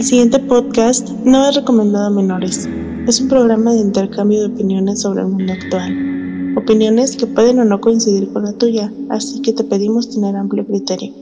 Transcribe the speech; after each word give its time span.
El 0.00 0.04
siguiente 0.06 0.38
podcast 0.38 1.10
no 1.26 1.46
es 1.46 1.56
recomendado 1.56 2.06
a 2.06 2.10
menores. 2.10 2.66
Es 3.06 3.20
un 3.20 3.28
programa 3.28 3.72
de 3.72 3.80
intercambio 3.80 4.40
de 4.40 4.54
opiniones 4.54 5.02
sobre 5.02 5.20
el 5.20 5.26
mundo 5.28 5.52
actual. 5.52 6.54
Opiniones 6.56 7.18
que 7.18 7.26
pueden 7.26 7.58
o 7.58 7.66
no 7.66 7.82
coincidir 7.82 8.32
con 8.32 8.44
la 8.44 8.56
tuya, 8.56 8.90
así 9.10 9.42
que 9.42 9.52
te 9.52 9.62
pedimos 9.62 10.08
tener 10.08 10.36
amplio 10.36 10.64
criterio. 10.64 11.12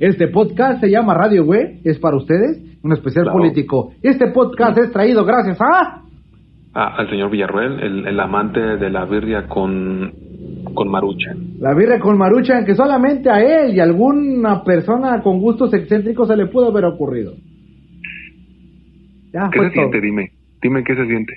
Este 0.00 0.26
podcast 0.26 0.80
se 0.80 0.90
llama 0.90 1.14
Radio 1.14 1.44
Güey, 1.44 1.82
es 1.84 2.00
para 2.00 2.16
ustedes, 2.16 2.58
un 2.82 2.92
especial 2.94 3.26
Claro. 3.26 3.38
político. 3.38 3.92
Este 4.02 4.26
podcast 4.32 4.76
es 4.78 4.90
traído 4.90 5.24
gracias 5.24 5.58
a... 5.60 6.02
Ah, 6.74 6.96
al 6.98 7.08
señor 7.08 7.30
Villarruel, 7.30 7.78
el, 7.78 8.08
el 8.08 8.18
amante 8.18 8.58
de 8.58 8.90
la 8.90 9.04
birria 9.04 9.46
con, 9.46 10.12
con 10.74 10.88
marucha. 10.88 11.30
La 11.60 11.74
birra 11.74 12.00
con 12.00 12.18
Maruchan, 12.18 12.64
que 12.64 12.74
solamente 12.74 13.30
a 13.30 13.40
él 13.40 13.76
y 13.76 13.78
a 13.78 13.84
alguna 13.84 14.64
persona 14.64 15.22
con 15.22 15.40
gustos 15.40 15.72
excéntricos 15.74 16.26
se 16.26 16.36
le 16.36 16.46
pudo 16.46 16.66
haber 16.66 16.86
ocurrido. 16.86 17.32
Ya, 19.36 19.50
¿Qué 19.52 19.58
se 19.60 19.70
siente? 19.70 20.00
Dime, 20.00 20.30
dime 20.62 20.82
qué 20.82 20.94
se 20.94 21.04
siente. 21.06 21.34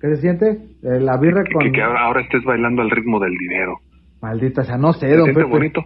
¿Qué 0.00 0.08
se 0.14 0.16
siente? 0.22 0.46
Eh, 0.82 1.00
la 1.00 1.18
birra 1.18 1.44
Que, 1.44 1.52
con... 1.52 1.62
que, 1.64 1.72
que 1.72 1.82
ahora, 1.82 2.06
ahora 2.06 2.22
estés 2.22 2.42
bailando 2.44 2.80
al 2.80 2.90
ritmo 2.90 3.20
del 3.20 3.36
dinero. 3.36 3.74
Maldita 4.22 4.62
sea, 4.62 4.78
no 4.78 4.94
sé, 4.94 5.06
¿Te 5.06 5.16
don 5.16 5.24
sientes 5.26 5.44
Pepe. 5.44 5.56
bonito? 5.58 5.84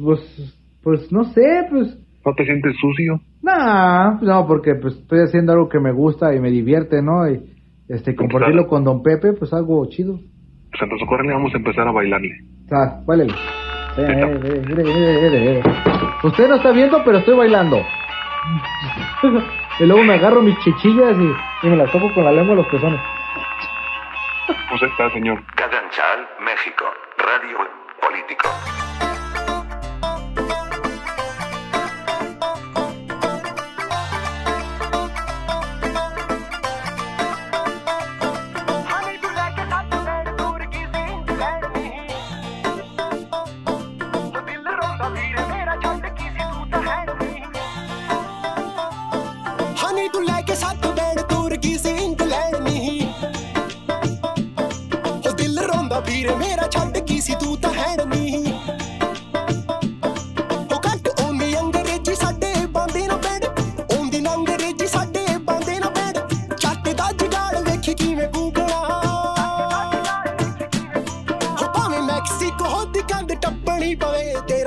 Pues, 0.00 0.60
pues 0.80 1.10
no 1.10 1.24
sé, 1.24 1.66
pues... 1.68 1.98
¿No 2.24 2.34
te 2.34 2.44
sientes 2.44 2.76
sucio? 2.80 3.20
Nah, 3.42 4.20
no, 4.22 4.46
porque 4.46 4.76
pues 4.80 4.94
estoy 4.94 5.20
haciendo 5.24 5.52
algo 5.54 5.68
que 5.68 5.80
me 5.80 5.90
gusta 5.90 6.32
y 6.36 6.38
me 6.38 6.50
divierte, 6.50 7.02
¿no? 7.02 7.28
Y 7.28 7.40
este, 7.88 8.14
compartirlo 8.14 8.68
con 8.68 8.84
don 8.84 9.02
Pepe, 9.02 9.32
pues 9.32 9.52
algo 9.52 9.84
chido. 9.88 10.20
Pues 10.70 10.82
entonces 10.82 11.08
córrele, 11.08 11.32
vamos 11.32 11.52
a 11.52 11.56
empezar 11.56 11.88
a 11.88 11.92
bailarle. 11.92 12.36
O 12.66 12.68
sea, 12.68 13.02
bailele. 13.04 13.32
Eh, 13.98 14.02
eh, 14.02 14.40
eh, 14.44 14.62
mire, 14.68 14.84
mire. 14.84 15.62
Usted 16.22 16.48
no 16.48 16.54
está 16.56 16.70
viendo, 16.70 17.02
pero 17.04 17.18
estoy 17.18 17.36
bailando. 17.36 17.78
y 19.80 19.86
luego 19.86 20.04
me 20.04 20.14
agarro 20.14 20.42
mis 20.42 20.58
chichillas 20.58 21.16
y, 21.62 21.66
me 21.66 21.76
las 21.76 21.90
toco 21.90 22.12
con 22.12 22.24
la 22.24 22.32
lengua 22.32 22.52
a 22.52 22.56
los 22.58 22.66
pezones. 22.66 23.00
Pues 24.68 24.82
está, 24.82 25.10
señor. 25.10 25.42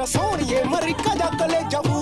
ਸੋਹਣੀਏ 0.05 0.63
ਮਰ 0.63 0.91
ਕਾ 0.93 1.15
ਜਾ 1.15 1.29
ਕਲੇ 1.39 1.61
ਜਵਾ 1.69 1.92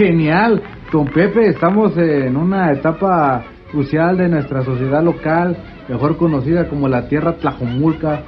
Genial, 0.00 0.62
don 0.90 1.04
Pepe, 1.08 1.48
estamos 1.48 1.94
en 1.98 2.34
una 2.34 2.72
etapa 2.72 3.44
crucial 3.70 4.16
de 4.16 4.30
nuestra 4.30 4.64
sociedad 4.64 5.04
local, 5.04 5.58
mejor 5.90 6.16
conocida 6.16 6.70
como 6.70 6.88
la 6.88 7.06
Tierra 7.06 7.34
Tlajomulca. 7.34 8.22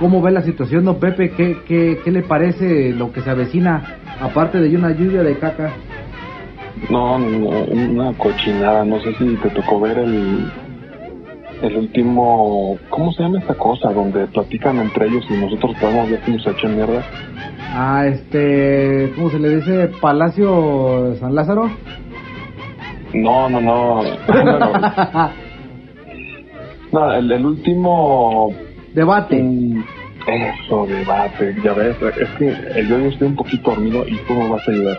¿Cómo 0.00 0.22
ve 0.22 0.32
la 0.32 0.40
situación, 0.40 0.86
don 0.86 0.98
Pepe? 0.98 1.32
¿Qué, 1.32 1.58
qué, 1.68 2.00
qué 2.02 2.10
le 2.10 2.22
parece 2.22 2.94
lo 2.94 3.12
que 3.12 3.20
se 3.20 3.28
avecina, 3.28 3.98
aparte 4.22 4.58
de 4.58 4.74
una 4.74 4.92
lluvia 4.92 5.22
de 5.22 5.36
caca? 5.36 5.72
No, 6.88 7.16
una 7.16 8.14
cochinada. 8.14 8.82
No 8.82 8.98
sé 9.02 9.12
si 9.18 9.36
te 9.36 9.50
tocó 9.50 9.80
ver 9.80 9.98
el, 9.98 10.50
el 11.60 11.76
último. 11.76 12.78
¿Cómo 12.88 13.12
se 13.12 13.22
llama 13.22 13.38
esta 13.38 13.54
cosa? 13.54 13.92
Donde 13.92 14.28
platican 14.28 14.78
entre 14.78 15.08
ellos 15.08 15.26
y 15.28 15.34
nosotros 15.34 15.76
podemos 15.78 16.08
ver 16.08 16.20
cómo 16.24 16.38
se 16.38 16.68
mierda. 16.68 17.04
Ah, 17.74 18.06
este, 18.06 19.12
¿cómo 19.16 19.30
se 19.30 19.38
le 19.38 19.56
dice? 19.56 19.90
Palacio 20.00 21.14
San 21.16 21.34
Lázaro. 21.34 21.70
No, 23.14 23.48
no, 23.48 23.60
no. 23.60 24.02
Bueno, 24.26 24.58
no, 26.92 27.12
el, 27.14 27.32
el 27.32 27.46
último 27.46 28.50
Debate. 28.94 29.42
mm, 29.42 29.82
Eso, 30.26 30.86
debate, 30.86 31.56
ya 31.64 31.72
ves, 31.72 31.96
es 32.20 32.28
que 32.38 32.48
el 32.78 32.88
yo 32.88 32.96
estoy 32.98 33.28
un 33.28 33.36
poquito 33.36 33.70
dormido 33.70 34.06
y 34.06 34.16
tú 34.26 34.34
me 34.34 34.48
vas 34.48 34.66
a 34.68 34.70
ayudar. 34.70 34.98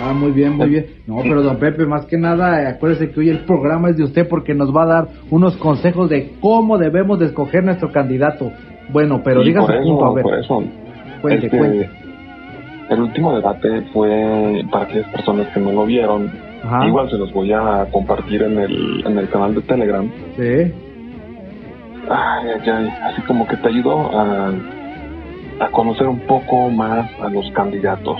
Ah, 0.00 0.12
muy 0.12 0.30
bien, 0.32 0.56
muy 0.56 0.68
bien. 0.68 0.86
No, 1.06 1.16
pero 1.22 1.42
don 1.42 1.56
Pepe, 1.56 1.84
más 1.86 2.06
que 2.06 2.16
nada, 2.16 2.62
eh, 2.62 2.66
acuérdese 2.68 3.10
que 3.10 3.18
hoy 3.20 3.30
el 3.30 3.40
programa 3.40 3.90
es 3.90 3.96
de 3.96 4.04
usted 4.04 4.28
porque 4.28 4.54
nos 4.54 4.74
va 4.74 4.82
a 4.84 4.86
dar 4.86 5.08
unos 5.30 5.56
consejos 5.56 6.08
de 6.10 6.32
cómo 6.40 6.78
debemos 6.78 7.18
de 7.18 7.26
escoger 7.26 7.64
nuestro 7.64 7.90
candidato. 7.90 8.52
Bueno, 8.90 9.20
pero 9.24 9.42
Y 9.42 9.46
diga 9.46 9.62
su 9.62 9.72
punto, 9.82 10.04
a 10.06 10.14
ver. 10.14 10.22
por 10.22 10.38
eso, 10.38 10.62
Cuente, 11.20 11.46
este, 11.46 11.58
cuente. 11.58 11.90
El 12.90 13.00
último 13.02 13.34
debate 13.34 13.82
fue 13.92 14.64
para 14.70 14.84
aquellas 14.84 15.08
personas 15.12 15.48
que 15.48 15.60
no 15.60 15.72
lo 15.72 15.84
vieron. 15.86 16.30
Ajá. 16.64 16.86
Igual 16.86 17.10
se 17.10 17.18
los 17.18 17.32
voy 17.32 17.52
a 17.52 17.86
compartir 17.92 18.42
en 18.42 18.58
el, 18.58 19.04
en 19.06 19.18
el 19.18 19.28
canal 19.28 19.54
de 19.54 19.60
Telegram. 19.62 20.10
Sí, 20.36 20.72
Ay, 22.10 22.48
ay, 22.62 22.70
ay, 22.70 22.88
así 23.04 23.20
como 23.22 23.46
que 23.46 23.56
te 23.58 23.68
ayudó 23.68 24.10
a, 24.18 24.50
a 25.60 25.68
conocer 25.70 26.06
un 26.08 26.20
poco 26.20 26.70
más 26.70 27.10
a 27.20 27.28
los 27.28 27.50
candidatos. 27.52 28.16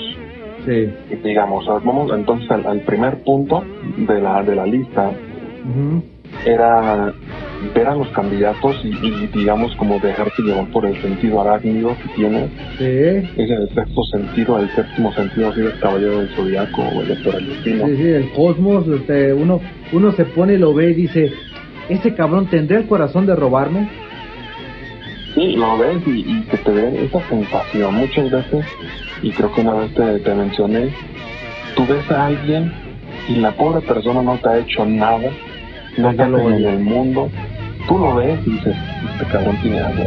sí. 0.66 0.92
Y 1.10 1.14
digamos, 1.16 1.66
vamos 1.66 2.12
entonces 2.14 2.50
al, 2.50 2.66
al 2.66 2.80
primer 2.80 3.22
punto 3.24 3.64
de 3.96 4.20
la, 4.20 4.42
de 4.42 4.54
la 4.56 4.66
lista, 4.66 5.10
era 6.44 7.12
ver 7.74 7.86
a 7.88 7.94
los 7.94 8.08
candidatos 8.10 8.76
y, 8.84 8.88
y, 8.88 9.26
digamos 9.34 9.74
como 9.76 9.98
dejarte 9.98 10.42
llevar 10.42 10.70
por 10.70 10.86
el 10.86 11.00
sentido 11.02 11.40
arácnido 11.40 11.96
que 12.02 12.08
tiene, 12.14 12.48
Sí, 12.78 12.84
ese 13.36 13.54
el 13.54 13.68
sexto 13.74 14.02
sentido, 14.04 14.58
el 14.58 14.70
séptimo 14.70 15.12
sentido 15.12 15.48
así 15.50 15.60
del 15.60 15.78
caballero 15.80 16.18
del 16.18 16.28
zodiaco 16.30 16.82
o 16.82 17.02
el 17.02 17.10
el 17.10 17.48
destino. 17.48 17.86
sí, 17.86 17.96
sí, 17.96 18.08
el 18.08 18.30
cosmos, 18.32 18.86
este, 18.88 19.32
uno, 19.32 19.60
uno 19.92 20.12
se 20.12 20.24
pone 20.24 20.54
y 20.54 20.58
lo 20.58 20.72
ve 20.74 20.90
y 20.90 20.94
dice, 20.94 21.32
¿ese 21.88 22.14
cabrón 22.14 22.46
tendrá 22.48 22.78
el 22.78 22.86
corazón 22.86 23.26
de 23.26 23.34
robarme? 23.34 23.88
Sí, 25.34 25.52
lo 25.56 25.76
ves 25.78 25.98
y, 26.06 26.20
y 26.20 26.42
que 26.50 26.56
te 26.58 26.72
den 26.72 26.96
esa 26.96 27.20
sensación 27.28 27.94
muchas 27.94 28.30
veces, 28.30 28.64
y 29.22 29.30
creo 29.32 29.52
que 29.52 29.60
una 29.60 29.74
vez 29.74 29.94
te, 29.94 30.18
te 30.20 30.34
mencioné, 30.34 30.90
tú 31.76 31.86
ves 31.86 32.10
a 32.10 32.26
alguien 32.26 32.72
y 33.28 33.36
la 33.36 33.52
pobre 33.52 33.80
persona 33.86 34.22
no 34.22 34.38
te 34.38 34.48
ha 34.48 34.58
hecho 34.58 34.84
nada, 34.86 35.30
no 35.96 36.12
Ya 36.12 36.28
lo 36.28 36.38
en 36.50 36.64
el 36.64 36.80
mundo, 36.80 37.30
tú 37.86 37.98
lo 37.98 38.14
ves 38.14 38.40
y 38.46 38.50
dices, 38.50 38.76
este 39.02 39.26
cabrón 39.32 39.56
tiene 39.62 39.80
algo. 39.80 40.04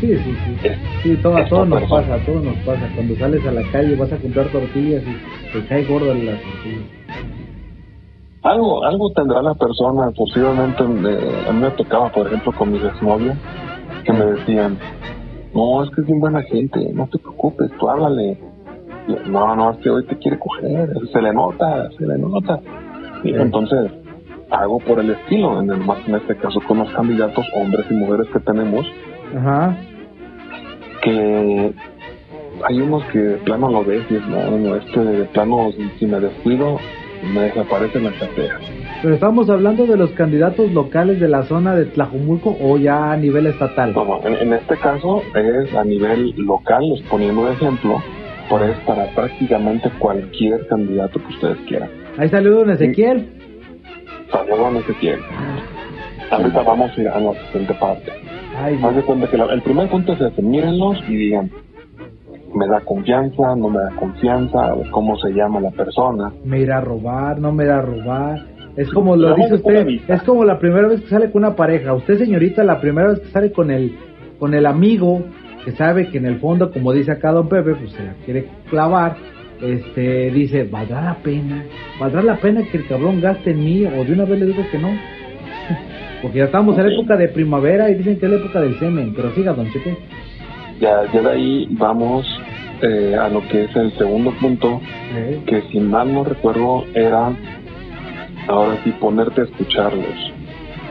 Sí, 0.00 0.08
sí, 0.22 0.36
sí. 0.44 0.58
Es- 0.62 0.78
Sí, 1.02 1.10
todo, 1.22 1.36
a 1.36 1.44
todos 1.46 1.68
nos 1.68 1.80
persona. 1.80 2.02
pasa, 2.02 2.14
a 2.14 2.24
todos 2.24 2.44
nos 2.44 2.56
pasa. 2.64 2.90
Cuando 2.94 3.14
sales 3.16 3.44
a 3.44 3.52
la 3.52 3.62
calle 3.70 3.94
vas 3.94 4.10
a 4.10 4.18
comprar 4.18 4.50
tortillas 4.50 5.02
y 5.06 5.20
te 5.52 5.66
cae 5.68 5.84
gorda 5.84 6.14
la 6.14 6.32
tortilla. 6.38 6.86
Algo, 8.42 8.84
algo 8.84 9.12
tendrá 9.12 9.42
la 9.42 9.54
persona, 9.54 10.10
posiblemente 10.16 10.82
eh, 10.82 11.44
a 11.48 11.52
mí 11.52 11.60
me 11.60 11.70
tocaba, 11.72 12.08
por 12.10 12.26
ejemplo, 12.26 12.52
con 12.54 12.70
mis 12.70 12.82
exnovios, 12.82 13.36
que 14.02 14.12
me 14.14 14.24
decían, 14.24 14.78
no, 15.52 15.82
es 15.82 15.90
que 15.90 16.00
es 16.02 16.06
bien 16.06 16.20
buena 16.20 16.42
gente, 16.42 16.80
no 16.94 17.06
te 17.10 17.18
preocupes, 17.18 17.70
tú 17.78 17.88
háblale. 17.88 18.38
No, 19.26 19.54
no, 19.56 19.70
es 19.72 19.78
que 19.82 19.90
hoy 19.90 20.06
te 20.06 20.16
quiere 20.16 20.38
coger, 20.38 20.88
se 21.12 21.20
le 21.20 21.32
nota, 21.34 21.90
se 21.98 22.06
le 22.06 22.16
nota. 22.18 22.60
Y 23.22 23.28
Sí. 23.28 23.34
entonces, 23.38 23.92
hago 24.50 24.78
por 24.80 24.98
el 25.00 25.10
estilo, 25.10 25.60
en, 25.60 25.70
el, 25.70 25.78
más 25.78 25.98
en 26.06 26.16
este 26.16 26.36
caso 26.36 26.60
con 26.66 26.78
los 26.78 26.90
candidatos, 26.92 27.46
hombres 27.54 27.86
y 27.90 27.94
mujeres 27.94 28.26
que 28.32 28.40
tenemos, 28.40 28.86
Ajá. 29.36 29.76
que 31.02 31.72
hay 32.62 32.80
unos 32.80 33.04
que 33.06 33.18
de 33.18 33.36
plano 33.38 33.70
lo 33.70 33.84
ves 33.84 34.04
y 34.10 34.16
es, 34.16 34.26
no, 34.26 34.50
no, 34.50 34.76
este 34.76 35.00
de 35.00 35.24
plano, 35.26 35.70
si, 35.98 36.06
me 36.06 36.20
descuido, 36.20 36.78
me 37.34 37.42
desaparece 37.42 37.98
en 37.98 38.04
la 38.04 38.12
cartera. 38.12 38.58
Pero 39.02 39.14
estamos 39.14 39.50
hablando 39.50 39.86
de 39.86 39.96
los 39.96 40.10
candidatos 40.10 40.72
locales 40.72 41.20
de 41.20 41.28
la 41.28 41.42
zona 41.44 41.74
de 41.74 41.86
Tlajumulco 41.86 42.56
o 42.60 42.78
ya 42.78 43.12
a 43.12 43.16
nivel 43.16 43.46
estatal. 43.46 43.92
No, 43.94 44.04
no, 44.04 44.26
en, 44.26 44.34
en 44.34 44.52
este 44.54 44.76
caso 44.76 45.22
es 45.34 45.74
a 45.74 45.84
nivel 45.84 46.34
local, 46.36 46.88
les 46.88 47.02
poniendo 47.02 47.46
de 47.46 47.52
ejemplo, 47.54 48.02
por 48.48 48.62
es 48.62 48.76
para 48.80 49.06
prácticamente 49.14 49.90
cualquier 49.98 50.66
candidato 50.66 51.20
que 51.20 51.34
ustedes 51.34 51.58
quieran. 51.66 51.90
Ahí 52.18 52.28
salió 52.28 52.52
don 52.52 52.70
Ezequiel. 52.70 53.43
Salió 54.34 54.56
donde 54.56 54.82
se 54.82 54.92
quiere. 54.94 55.22
Ahorita 56.30 56.62
vamos 56.62 56.90
a 56.96 57.00
ir 57.00 57.08
a 57.08 57.20
la 57.20 57.32
siguiente 57.46 57.74
parte. 57.74 58.12
Haz 58.82 58.96
de 58.96 59.02
cuenta 59.02 59.28
que 59.28 59.36
la- 59.36 59.52
el 59.52 59.62
primer 59.62 59.88
punto 59.88 60.12
es 60.12 60.20
ese, 60.20 60.42
mírenlos 60.42 60.98
y 61.08 61.14
digan, 61.16 61.50
me 62.54 62.66
da 62.68 62.80
confianza, 62.80 63.54
no 63.56 63.68
me 63.68 63.78
da 63.80 63.90
confianza, 63.98 64.74
cómo 64.90 65.16
se 65.18 65.30
llama 65.30 65.60
la 65.60 65.70
persona. 65.70 66.32
me 66.44 66.60
irá 66.60 66.78
a 66.78 66.80
robar, 66.80 67.38
no 67.40 67.52
me 67.52 67.64
irá 67.64 67.78
a 67.78 67.82
robar. 67.82 68.44
Es 68.76 68.90
como 68.90 69.14
lo 69.16 69.34
dice 69.36 69.54
usted, 69.54 69.86
es 70.08 70.22
como 70.22 70.44
la 70.44 70.58
primera 70.58 70.88
vez 70.88 71.00
que 71.02 71.08
sale 71.08 71.30
con 71.30 71.44
una 71.44 71.54
pareja. 71.54 71.94
Usted, 71.94 72.18
señorita, 72.18 72.64
la 72.64 72.80
primera 72.80 73.08
vez 73.10 73.20
que 73.20 73.28
sale 73.28 73.52
con 73.52 73.70
el, 73.70 73.96
con 74.40 74.52
el 74.54 74.66
amigo 74.66 75.22
que 75.64 75.72
sabe 75.72 76.08
que 76.08 76.18
en 76.18 76.26
el 76.26 76.38
fondo, 76.40 76.70
como 76.72 76.92
dice 76.92 77.12
acá 77.12 77.30
don 77.32 77.48
Pepe, 77.48 77.74
pues 77.74 77.92
se 77.92 78.02
la 78.04 78.12
quiere 78.24 78.48
clavar. 78.68 79.16
Este 79.62 80.30
dice, 80.30 80.64
¿valdrá 80.64 81.02
la 81.02 81.14
pena? 81.16 81.64
¿Valdrá 81.98 82.22
la 82.22 82.36
pena 82.36 82.62
que 82.70 82.78
el 82.78 82.86
cabrón 82.86 83.20
gaste 83.20 83.50
en 83.50 83.64
mí? 83.64 83.84
O 83.86 84.04
de 84.04 84.12
una 84.12 84.24
vez 84.24 84.40
le 84.40 84.46
digo 84.46 84.64
que 84.70 84.78
no. 84.78 84.88
Porque 86.22 86.38
ya 86.38 86.44
estamos 86.44 86.76
en 86.78 86.86
la 86.86 86.92
época 86.92 87.16
de 87.16 87.28
primavera 87.28 87.90
y 87.90 87.94
dicen 87.94 88.18
que 88.18 88.26
es 88.26 88.32
la 88.32 88.38
época 88.38 88.60
del 88.60 88.78
semen. 88.78 89.12
Pero 89.14 89.32
siga, 89.34 89.52
don 89.52 89.70
Chepe. 89.72 89.96
Ya, 90.80 91.04
ya 91.12 91.20
de 91.20 91.30
ahí 91.30 91.68
vamos 91.70 92.26
eh, 92.82 93.16
a 93.18 93.28
lo 93.28 93.46
que 93.48 93.64
es 93.64 93.76
el 93.76 93.96
segundo 93.96 94.32
punto, 94.32 94.80
Eh, 95.14 95.40
que 95.46 95.62
si 95.70 95.78
mal 95.78 96.12
no 96.12 96.24
recuerdo 96.24 96.84
era, 96.94 97.32
ahora 98.48 98.76
sí, 98.82 98.90
ponerte 99.00 99.42
a 99.42 99.44
escucharlos. 99.44 100.32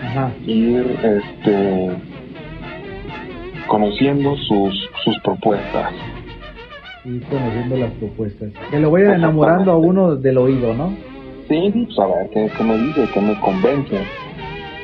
Ajá. 0.01 0.31
ir 0.45 0.86
este 1.01 1.89
conociendo 3.68 4.36
sus 4.36 4.89
sus 5.06 5.18
propuestas 5.24 5.94
Y 7.05 7.19
conociendo 7.19 7.77
las 7.77 7.91
propuestas. 7.94 8.50
Que 8.71 8.79
lo 8.79 8.91
vayan 8.91 9.15
enamorando 9.15 9.71
a 9.71 9.77
uno 9.77 10.15
del 10.15 10.38
oído, 10.38 10.73
¿no? 10.73 10.94
sí 11.50 11.71
pues 11.73 12.00
a 12.00 12.07
ver 12.07 12.29
qué, 12.33 12.50
qué 12.57 12.63
me 12.63 12.77
dice 12.77 13.09
qué 13.13 13.19
me 13.21 13.38
convence 13.41 14.00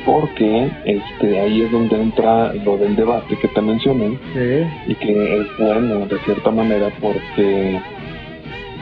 porque 0.06 0.70
este 0.86 1.40
ahí 1.40 1.62
es 1.62 1.72
donde 1.72 2.02
entra 2.02 2.54
lo 2.54 2.78
del 2.78 2.96
debate 2.98 3.38
que 3.38 3.48
te 3.48 3.62
mencioné 3.62 4.18
Sí. 4.34 4.68
y 4.92 4.96
que 4.96 5.40
es 5.42 5.48
bueno 5.58 6.06
de 6.06 6.20
cierta 6.26 6.52
manera 6.52 6.90
porque 7.02 7.80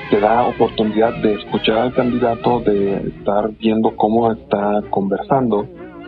te 0.09 0.19
da 0.19 0.47
oportunidad 0.47 1.15
de 1.21 1.33
escuchar 1.33 1.77
al 1.79 1.93
candidato, 1.93 2.61
de 2.61 3.09
estar 3.17 3.49
viendo 3.59 3.93
cómo 3.95 4.31
está 4.31 4.81
conversando. 4.89 5.67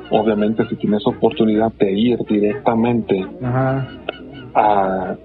Obviamente 0.10 0.66
si 0.70 0.76
tienes 0.78 1.06
oportunidad 1.06 1.72
de 1.74 1.92
ir 1.92 2.18
directamente 2.28 3.26
Ajá. 3.44 3.88
a, 4.56 5.16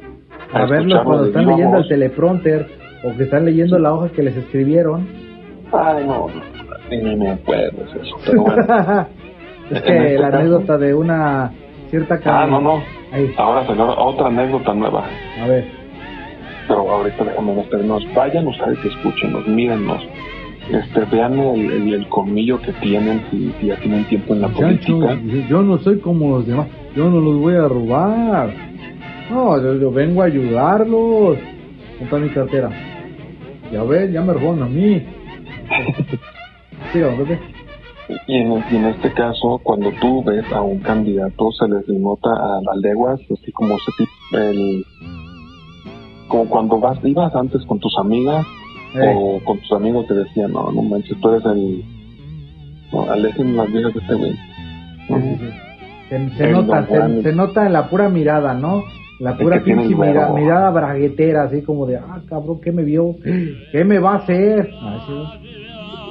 A 0.55 0.67
verlos 0.67 0.79
escucharlo 0.81 1.05
cuando 1.05 1.27
están 1.27 1.47
leyendo 1.47 1.79
el 1.79 1.89
teleprompter 1.89 2.67
o 3.05 3.17
que 3.17 3.23
están 3.25 3.45
leyendo 3.45 3.79
la 3.79 3.93
hoja 3.93 4.09
que 4.11 4.23
les 4.23 4.37
escribieron. 4.37 5.07
Ay, 5.73 6.05
no, 6.07 6.29
no, 6.29 6.97
ni 7.03 7.17
me 7.17 7.31
acuerdo 7.31 7.83
eso, 8.01 8.17
pero 8.25 8.43
bueno. 8.43 8.63
es 9.71 9.83
que 9.83 9.97
este 9.97 10.19
la 10.19 10.31
caso- 10.31 10.37
anécdota 10.39 10.79
de 10.79 10.95
una 10.95 11.53
cierta 11.91 12.21
Ah, 12.27 12.47
no, 12.49 12.61
no. 12.61 12.83
Ahí, 13.13 13.33
Ahora 13.37 13.67
salió 13.67 13.87
otra 13.99 14.27
anécdota 14.29 14.75
nueva. 14.75 15.05
a 15.43 15.47
ver. 15.47 15.65
Pero 16.67 16.91
ahorita 16.91 17.25
déjame 17.25 17.55
meternos. 17.55 18.03
Vayan 18.15 18.47
ustedes, 18.47 18.79
escúchenos, 18.85 19.47
mírennos. 19.47 20.03
Este, 20.71 21.01
vean 21.15 21.39
el, 21.39 21.71
el, 21.71 21.95
el 21.95 22.09
colmillo 22.09 22.59
que 22.63 22.73
tienen 22.75 23.23
si, 23.31 23.53
si 23.61 23.67
ya 23.67 23.77
tienen 23.77 24.05
tiempo 24.07 24.33
en 24.33 24.41
la 24.41 24.49
política. 24.49 25.19
yo 25.49 25.61
no 25.63 25.77
soy 25.79 25.99
como 25.99 26.31
los 26.39 26.47
demás. 26.47 26.67
Yo 26.97 27.11
no 27.11 27.21
los 27.21 27.39
voy 27.39 27.55
a 27.57 27.69
robar. 27.69 28.49
No, 29.31 29.61
yo, 29.63 29.75
yo 29.75 29.91
vengo 29.91 30.23
a 30.23 30.27
ayudarlos. 30.27 31.39
¿Dónde 31.39 32.05
está 32.05 32.17
mi 32.19 32.29
cartera? 32.31 32.71
Ya 33.73 33.83
ves, 33.83 34.13
ya 34.13 34.21
me 34.23 34.33
robaron 34.33 34.63
a 34.63 34.67
mí. 34.67 35.03
Don 36.95 37.17
Pepe. 37.17 37.39
Y 38.29 38.35
en, 38.37 38.53
y 38.71 38.77
en 38.77 38.85
este 38.87 39.11
caso, 39.13 39.59
cuando 39.63 39.91
tú 40.01 40.23
ves 40.25 40.45
a 40.53 40.61
un 40.61 40.79
candidato, 40.81 41.51
se 41.53 41.67
les 41.69 41.89
nota 41.89 42.29
a 42.31 42.61
las 42.63 42.77
leguas, 42.83 43.19
así 43.33 43.51
como 43.53 43.77
ese 43.77 43.91
tipo, 43.97 44.13
el, 44.39 44.85
como 46.29 46.49
cuando 46.51 46.79
vas, 46.79 46.99
ibas 47.03 47.35
antes 47.35 47.65
con 47.67 47.79
tus 47.81 47.97
amigas 47.99 48.47
Eh, 48.95 49.13
o 49.17 49.41
con 49.45 49.59
tus 49.59 49.73
amigos 49.73 50.07
te 50.07 50.15
decían, 50.15 50.53
no, 50.53 50.71
no 50.71 50.83
manches, 50.83 51.19
tú 51.21 51.31
eres 51.31 51.45
el, 51.47 51.83
no, 52.93 53.11
alejen 53.11 53.57
las 53.57 53.73
viejas 53.73 53.93
de 53.95 54.01
este 54.01 54.15
güey. 54.15 54.33
sí, 54.33 55.15
sí, 55.21 55.37
sí. 55.41 56.29
Se, 56.37 56.49
nota, 56.51 56.87
se, 56.87 57.23
se 57.23 57.33
nota 57.33 57.67
en 57.67 57.73
la 57.73 57.89
pura 57.89 58.09
mirada, 58.09 58.55
¿no? 58.55 58.85
La 59.21 59.37
pura 59.37 59.63
pinche 59.63 59.85
el 59.85 59.97
mira- 59.97 60.13
verbo. 60.27 60.37
mirada 60.37 60.71
braguetera, 60.71 61.45
así 61.45 61.63
como 61.63 61.87
de, 61.87 61.97
ah, 61.97 62.21
cabrón, 62.29 62.61
¿qué 62.63 62.73
me 62.73 62.83
vio? 62.83 63.15
¿Qué 63.73 63.85
me 63.85 63.99
va 63.99 64.13
a 64.15 64.17
hacer? 64.17 64.71
Ah, 64.83 64.99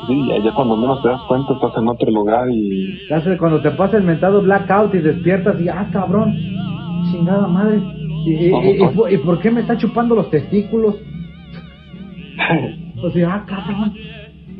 sí, 0.07 0.27
ya, 0.27 0.37
ya 0.43 0.53
cuando 0.55 0.77
menos 0.77 1.01
te 1.03 1.09
das 1.09 1.21
cuenta 1.27 1.53
estás 1.53 1.71
en 1.77 1.87
otro 1.87 2.09
lugar 2.11 2.47
y 2.49 3.07
Ya 3.09 3.19
sé, 3.21 3.37
cuando 3.37 3.61
te 3.61 3.71
pasa 3.71 3.97
el 3.97 4.03
mentado 4.03 4.41
blackout 4.41 4.95
y 4.95 4.99
despiertas 4.99 5.59
y, 5.59 5.67
ah, 5.69 5.87
cabrón, 5.91 6.33
chingada 7.11 7.47
madre. 7.47 7.81
¿Y, 8.25 8.31
y, 8.35 8.45
y- 8.47 8.83
y 8.83 8.87
por- 8.95 9.11
y 9.11 9.17
por 9.17 9.39
qué 9.39 9.51
me 9.51 9.61
está 9.61 9.77
chupando 9.77 10.15
los 10.15 10.29
testículos? 10.29 10.95
O 13.03 13.09
sea, 13.11 13.33
ah, 13.33 13.45
cabrón. 13.45 13.93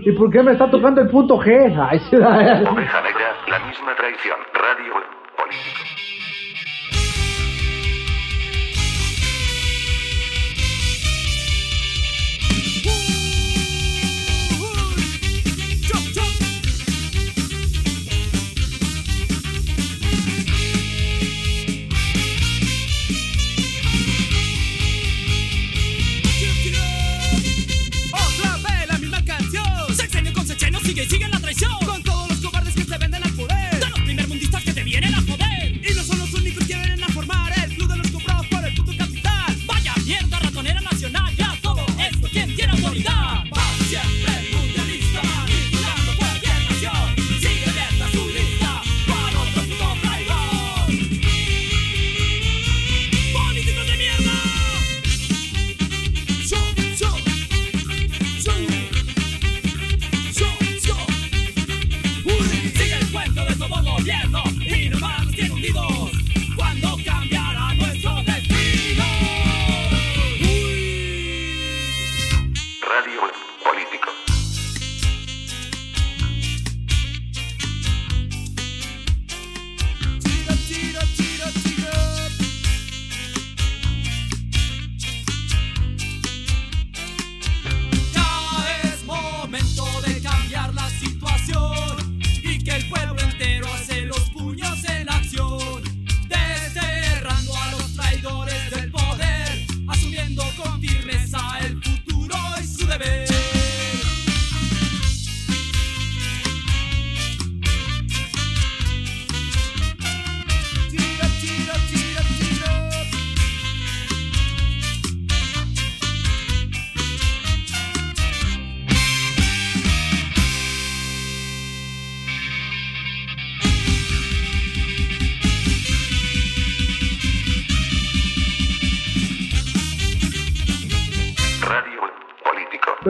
¿Y 0.05 0.11
por 0.11 0.29
qué 0.29 0.43
me 0.43 0.51
está 0.51 0.69
tocando 0.69 0.99
el 0.99 1.07
punto 1.07 1.39
G? 1.39 1.47
Ay, 1.79 1.97
la 2.11 3.59
misma 3.65 3.95
traición. 3.95 4.35
Radio 4.53 4.91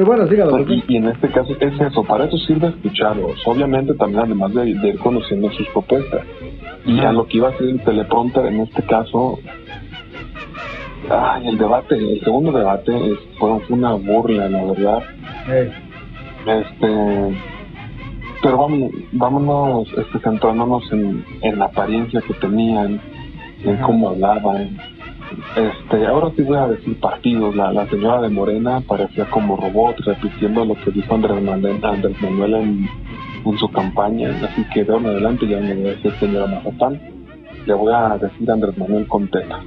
Pero 0.03 0.17
bueno, 0.17 0.29
siga, 0.29 0.45
don 0.45 0.69
Y, 0.69 0.83
y 0.85 0.97
en 0.97 1.07
este 1.07 1.29
caso 1.29 1.55
es 1.61 1.79
eso, 1.79 2.03
para 2.03 2.25
eso 2.25 2.37
sirve 2.39 2.67
escucharlos. 2.67 3.41
Obviamente 3.45 3.93
también 3.93 4.23
además 4.23 4.53
de, 4.53 4.73
de 4.75 4.89
ir 4.89 4.99
conociendo 4.99 5.49
sus 5.51 5.65
propuestas. 5.69 6.25
Y 6.85 6.99
a 6.99 7.13
lo 7.13 7.25
que 7.25 7.37
iba 7.37 7.47
a 7.47 7.57
ser 7.57 7.69
el 7.69 7.79
teleprompter 7.81 8.47
en 8.47 8.59
este 8.59 8.83
caso, 8.83 9.39
ay, 11.09 11.47
el 11.47 11.57
debate, 11.57 11.95
el 11.95 12.19
segundo 12.19 12.51
debate 12.51 12.93
es, 13.13 13.17
fue 13.39 13.61
una 13.69 13.93
burla, 13.93 14.49
la 14.49 14.65
verdad. 14.65 15.03
Este, 16.47 17.37
pero 18.41 18.57
vámonos, 18.57 18.91
vámonos 19.13 19.87
este, 19.97 20.19
centrándonos 20.19 20.83
en, 20.91 21.23
en 21.43 21.59
la 21.59 21.65
apariencia 21.65 22.19
que 22.19 22.33
tenían, 22.33 22.99
en 23.63 23.75
Ajá. 23.75 23.85
cómo 23.85 24.09
hablaban. 24.09 24.77
Este, 25.55 26.05
ahora 26.05 26.31
sí 26.35 26.41
voy 26.43 26.57
a 26.57 26.67
decir 26.67 26.99
partidos. 26.99 27.55
La, 27.55 27.71
la 27.71 27.87
señora 27.87 28.21
de 28.21 28.29
Morena 28.29 28.81
parecía 28.81 29.25
como 29.25 29.55
robot, 29.57 29.97
repitiendo 29.99 30.65
lo 30.65 30.75
que 30.75 30.91
dijo 30.91 31.13
Andrés 31.13 31.41
Manuel, 31.41 31.83
Andrés 31.83 32.21
Manuel 32.21 32.53
en, 32.55 32.89
en 33.45 33.57
su 33.57 33.69
campaña. 33.69 34.29
Así 34.43 34.63
que 34.73 34.83
de 34.83 34.91
ahora 34.91 35.05
en 35.05 35.11
adelante 35.11 35.47
ya 35.47 35.59
no 35.59 35.67
le 35.67 35.75
voy 35.75 35.87
a 35.87 35.93
decir 35.93 36.11
señora 36.19 36.47
Mazapán. 36.47 36.99
Le 37.65 37.73
voy 37.73 37.93
a 37.93 38.17
decir 38.17 38.49
Andrés 38.49 38.77
Manuel 38.77 39.07
con 39.07 39.27
teta. 39.29 39.59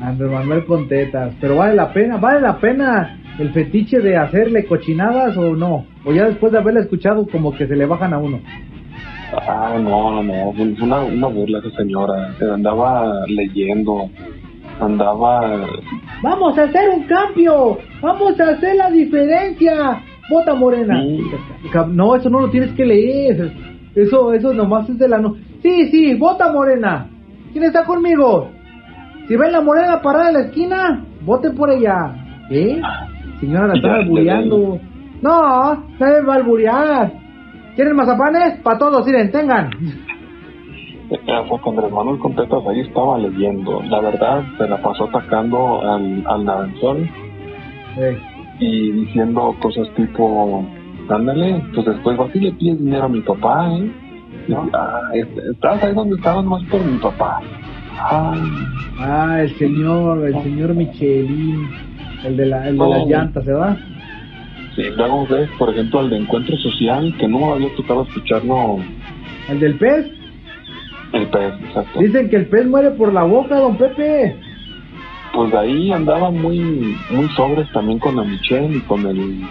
Andrés 0.00 0.30
Manuel 0.30 0.64
con 0.64 0.88
tetas. 0.88 1.34
Pero 1.40 1.56
vale 1.56 1.74
la 1.74 1.92
pena, 1.92 2.16
vale 2.16 2.40
la 2.40 2.58
pena 2.58 3.18
el 3.38 3.50
fetiche 3.50 4.00
de 4.00 4.16
hacerle 4.16 4.64
cochinadas 4.64 5.36
o 5.36 5.54
no. 5.54 5.86
O 6.04 6.12
ya 6.12 6.26
después 6.26 6.52
de 6.52 6.58
haberla 6.58 6.80
escuchado 6.80 7.26
como 7.26 7.52
que 7.52 7.66
se 7.66 7.76
le 7.76 7.86
bajan 7.86 8.14
a 8.14 8.18
uno. 8.18 8.40
Ah, 9.32 9.76
no, 9.78 10.22
no, 10.22 10.52
fue 10.54 10.74
una, 10.82 11.00
una 11.00 11.26
burla 11.26 11.58
esa 11.58 11.76
señora. 11.76 12.34
Andaba 12.40 13.26
leyendo, 13.26 14.08
andaba 14.80 15.66
Vamos 16.22 16.58
a 16.58 16.64
hacer 16.64 16.88
un 16.90 17.04
cambio. 17.04 17.78
Vamos 18.00 18.38
a 18.40 18.50
hacer 18.50 18.76
la 18.76 18.90
diferencia. 18.90 20.02
Vota 20.30 20.54
Morena. 20.54 21.02
Sí. 21.02 21.20
No, 21.90 22.14
eso 22.16 22.28
no 22.28 22.40
lo 22.40 22.50
tienes 22.50 22.72
que 22.72 22.84
leer. 22.84 23.52
Eso, 23.94 24.32
eso 24.32 24.52
nomás 24.52 24.88
es 24.88 24.98
de 24.98 25.08
la 25.08 25.18
no. 25.18 25.36
Sí, 25.62 25.88
sí, 25.90 26.14
vota 26.14 26.52
Morena. 26.52 27.08
¿Quién 27.52 27.64
está 27.64 27.84
conmigo? 27.84 28.50
Si 29.26 29.36
ven 29.36 29.52
la 29.52 29.60
Morena 29.60 30.00
parada 30.00 30.28
en 30.28 30.34
la 30.34 30.40
esquina, 30.40 31.04
voten 31.22 31.54
por 31.54 31.70
ella. 31.70 32.14
¿Eh? 32.50 32.80
Señora, 33.40 33.68
la 33.68 33.74
está 33.74 33.94
albureando. 33.94 34.80
No, 35.20 35.74
no 35.74 36.06
debe 36.06 36.32
alburear. 36.32 37.12
¿Quieren 37.74 37.94
mazapanes? 37.94 38.60
Para 38.60 38.78
todos, 38.78 39.06
miren, 39.06 39.30
tengan. 39.30 39.70
Fue 41.08 41.60
que 41.62 41.70
Andrés 41.70 41.90
Manuel 41.90 42.18
Contetas 42.18 42.66
ahí 42.66 42.80
estaba 42.80 43.18
leyendo. 43.18 43.82
La 43.84 44.00
verdad, 44.00 44.44
se 44.58 44.68
la 44.68 44.80
pasó 44.82 45.04
atacando 45.04 45.80
al, 45.82 46.24
al 46.26 47.10
y 48.60 48.92
diciendo 48.92 49.54
cosas 49.60 49.88
tipo, 49.94 50.64
ándale, 51.08 51.62
pues 51.74 51.86
después 51.86 52.16
vas 52.18 52.34
y 52.34 52.40
le 52.40 52.52
pides 52.52 52.78
dinero 52.78 53.04
a 53.04 53.08
mi 53.08 53.20
papá, 53.20 53.72
¿eh? 53.72 53.90
Ah, 54.72 55.10
estás 55.52 55.82
ahí 55.82 55.94
donde 55.94 56.16
estabas 56.16 56.44
más 56.44 56.62
por 56.64 56.84
mi 56.84 56.98
papá. 56.98 57.40
Ay, 58.00 58.40
Ah, 59.00 59.38
el 59.42 59.56
señor, 59.58 60.26
el 60.26 60.42
señor 60.42 60.74
Michelin. 60.74 61.68
El 62.24 62.36
de, 62.36 62.46
la, 62.46 62.68
el 62.68 62.76
de 62.76 62.88
las 62.88 63.06
llantas, 63.06 63.44
¿verdad? 63.44 63.78
sí, 64.74 64.82
luego 64.96 65.24
ves, 65.28 65.48
por 65.56 65.70
ejemplo, 65.70 66.00
al 66.00 66.10
de 66.10 66.16
Encuentro 66.16 66.56
Social, 66.56 67.14
que 67.16 67.28
no 67.28 67.54
había 67.54 67.72
tocado 67.76 68.02
escucharlo 68.02 68.78
El 69.48 69.60
del 69.60 69.78
pez. 69.78 70.17
El 71.12 71.26
pez, 71.28 71.54
exacto. 71.66 71.98
Dicen 72.00 72.28
que 72.30 72.36
el 72.36 72.46
pez 72.46 72.66
muere 72.66 72.90
por 72.92 73.12
la 73.12 73.22
boca, 73.24 73.56
don 73.56 73.76
Pepe. 73.76 74.36
Pues 75.32 75.50
de 75.52 75.58
ahí 75.58 75.92
andaba 75.92 76.30
muy, 76.30 76.96
muy 77.10 77.28
sobres 77.36 77.70
también 77.72 77.98
con 77.98 78.16
la 78.16 78.24
Michelle 78.24 78.76
y 78.76 78.80
con 78.80 79.06
el, 79.06 79.42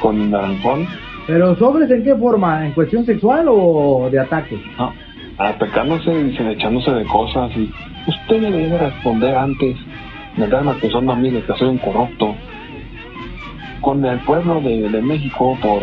con 0.00 0.20
el 0.20 0.30
Naranjón. 0.30 0.86
Pero 1.26 1.54
sobres 1.56 1.90
en 1.90 2.02
qué 2.02 2.14
forma? 2.16 2.66
¿En 2.66 2.72
cuestión 2.72 3.04
sexual 3.06 3.46
o 3.48 4.08
de 4.10 4.18
ataque? 4.18 4.60
Ah, 4.78 4.90
atacándose 5.38 6.12
y 6.12 6.36
se- 6.36 6.50
echándose 6.52 6.90
de 6.92 7.04
cosas 7.04 7.50
y 7.56 7.70
usted 8.08 8.40
me 8.40 8.50
debe 8.50 8.78
responder 8.78 9.34
antes. 9.36 9.76
Me 10.36 10.44
están 10.46 10.66
acusando 10.68 11.12
a 11.12 11.16
mí 11.16 11.30
de 11.30 11.42
que 11.42 11.52
soy 11.54 11.68
un 11.68 11.78
corrupto. 11.78 12.34
Con 13.82 14.04
el 14.04 14.18
pueblo 14.20 14.60
de, 14.60 14.88
de 14.88 15.02
México 15.02 15.56
por, 15.60 15.82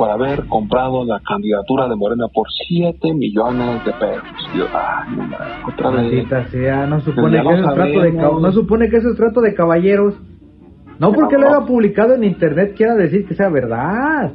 por 0.00 0.08
haber 0.10 0.46
comprado 0.46 1.04
la 1.04 1.20
candidatura 1.20 1.86
de 1.86 1.94
Morena 1.94 2.26
por 2.32 2.46
7 2.68 3.12
millones 3.12 3.84
de 3.84 3.92
pesos. 3.92 4.24
Yo, 4.56 4.64
ay, 4.72 5.18
otra 5.68 5.90
vez. 5.90 6.26
Sea, 6.50 6.86
no 6.86 7.00
supone 7.02 7.42
que 7.42 7.48
eso 7.52 7.68
es 7.68 7.74
trato 7.74 7.82
de 7.90 7.94
sabemos. 8.12 8.32
ca- 8.34 8.40
no 8.40 8.52
supone 8.52 8.88
que 8.88 8.96
eso 8.96 9.10
es 9.10 9.16
trato 9.16 9.40
de 9.42 9.54
caballeros. 9.54 10.14
No 10.98 11.12
porque 11.12 11.36
lo 11.36 11.48
haya 11.48 11.66
publicado 11.66 12.14
en 12.14 12.24
internet 12.24 12.72
quiera 12.76 12.94
decir 12.94 13.26
que 13.26 13.34
sea 13.34 13.50
verdad. 13.50 14.32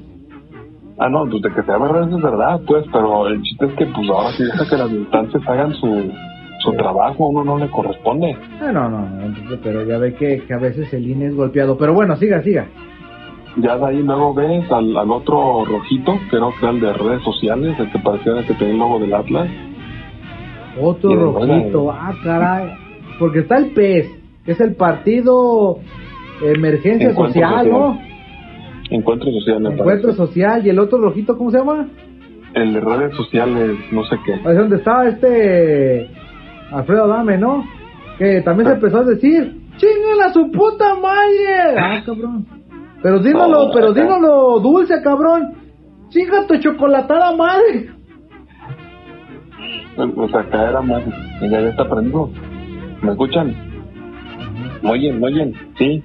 Ah, 1.00 1.10
no, 1.10 1.25
pues 1.29 1.41
de 1.41 1.51
que 1.51 1.63
sea 1.63 1.77
verdad, 1.79 2.10
es 2.15 2.22
verdad, 2.22 2.62
pues, 2.67 2.86
pero 2.93 3.27
el 3.27 3.41
chiste 3.41 3.65
es 3.65 3.74
que, 3.74 3.86
pues, 3.88 4.07
ahora 4.07 4.29
sí 4.38 4.43
deja 4.43 4.69
que 4.69 4.77
las 4.77 4.91
instancias 4.91 5.43
hagan 5.48 5.74
su, 5.74 6.12
su 6.60 6.72
trabajo, 6.74 7.25
a 7.25 7.29
uno 7.29 7.43
no 7.43 7.57
le 7.57 7.69
corresponde. 7.72 8.38
Ah, 8.62 8.72
no, 8.72 8.88
no, 8.88 9.00
no, 9.00 9.36
pero 9.63 9.84
ya 9.84 9.98
ve 9.98 10.13
que, 10.13 10.43
que 10.48 10.53
a 10.53 10.57
veces 10.60 10.93
el 10.93 11.07
INE 11.10 11.25
es 11.27 11.36
golpeado. 11.36 11.75
Pero 11.77 11.93
bueno, 11.95 12.15
siga, 12.17 12.41
siga. 12.43 12.67
Ya 13.57 13.77
de 13.77 13.85
ahí 13.85 14.03
luego 14.03 14.33
ves 14.33 14.69
al, 14.71 14.95
al 14.97 15.12
otro 15.12 15.63
rojito, 15.65 16.19
que 16.29 16.35
era 16.38 16.47
el 16.71 16.79
de 16.81 16.93
redes 16.93 17.24
sociales, 17.24 17.79
el 17.79 17.89
que 17.91 18.00
parecía 18.00 18.33
el 18.39 18.45
que 18.45 18.53
tenía 18.55 18.74
el 18.74 18.79
logo 18.79 19.00
del 19.00 19.13
Atlas. 19.13 19.50
Otro 20.81 21.31
rojito, 21.31 21.83
buena- 21.83 22.00
ah, 22.09 22.13
caray. 22.24 22.74
Porque 23.17 23.39
está 23.39 23.57
el 23.57 23.67
PES, 23.67 24.09
que 24.45 24.51
es 24.51 24.59
el 24.59 24.75
Partido 24.75 25.77
Emergencia 26.43 27.09
Encuentro 27.09 27.41
Social, 27.41 27.69
¿no? 27.71 28.00
Encuentro 28.89 29.31
social, 29.31 29.62
me 29.62 29.69
Encuentro 29.69 30.09
parece. 30.09 30.17
Social 30.17 30.65
y 30.65 30.69
el 30.69 30.79
otro 30.79 31.00
rojito, 31.00 31.38
¿cómo 31.38 31.50
se 31.50 31.57
llama? 31.59 31.88
El 32.53 32.74
de 32.74 32.79
redes 32.81 33.15
sociales, 33.15 33.77
no 33.91 34.03
sé 34.05 34.17
qué. 34.25 34.33
Es 34.33 34.57
donde 34.57 34.75
estaba 34.75 35.07
este 35.07 36.09
Alfredo 36.71 37.07
Dame, 37.07 37.38
¿no? 37.38 37.65
Que 38.19 38.41
también 38.41 38.67
se 38.67 38.75
empezó 38.75 38.97
a 39.00 39.03
decir, 39.05 39.59
¡chinguen 39.77 40.21
a 40.25 40.29
su 40.33 40.51
puta 40.51 40.93
madre! 40.95 41.77
Ah, 41.79 42.01
cabrón. 42.05 42.45
Pero 43.02 43.20
dímelo, 43.20 43.72
pero 43.74 43.94
dímelo 43.94 44.60
dulce, 44.60 45.02
cabrón. 45.04 45.54
¡Chinga 46.10 46.48
tu 46.48 46.58
chocolatada 46.58 47.36
madre! 47.36 47.90
O 49.98 50.28
sea, 50.30 50.42
acá 50.42 50.70
era 50.70 50.82
más. 50.82 51.04
Ya 51.42 51.48
ya 51.62 51.70
está 51.70 51.88
prendido. 51.90 52.30
¿Me 53.02 53.12
escuchan? 53.12 53.56
¿Me 54.82 54.92
oyen? 54.92 55.20
¿Me 55.20 55.28
oyen? 55.28 55.54
Sí. 55.78 56.04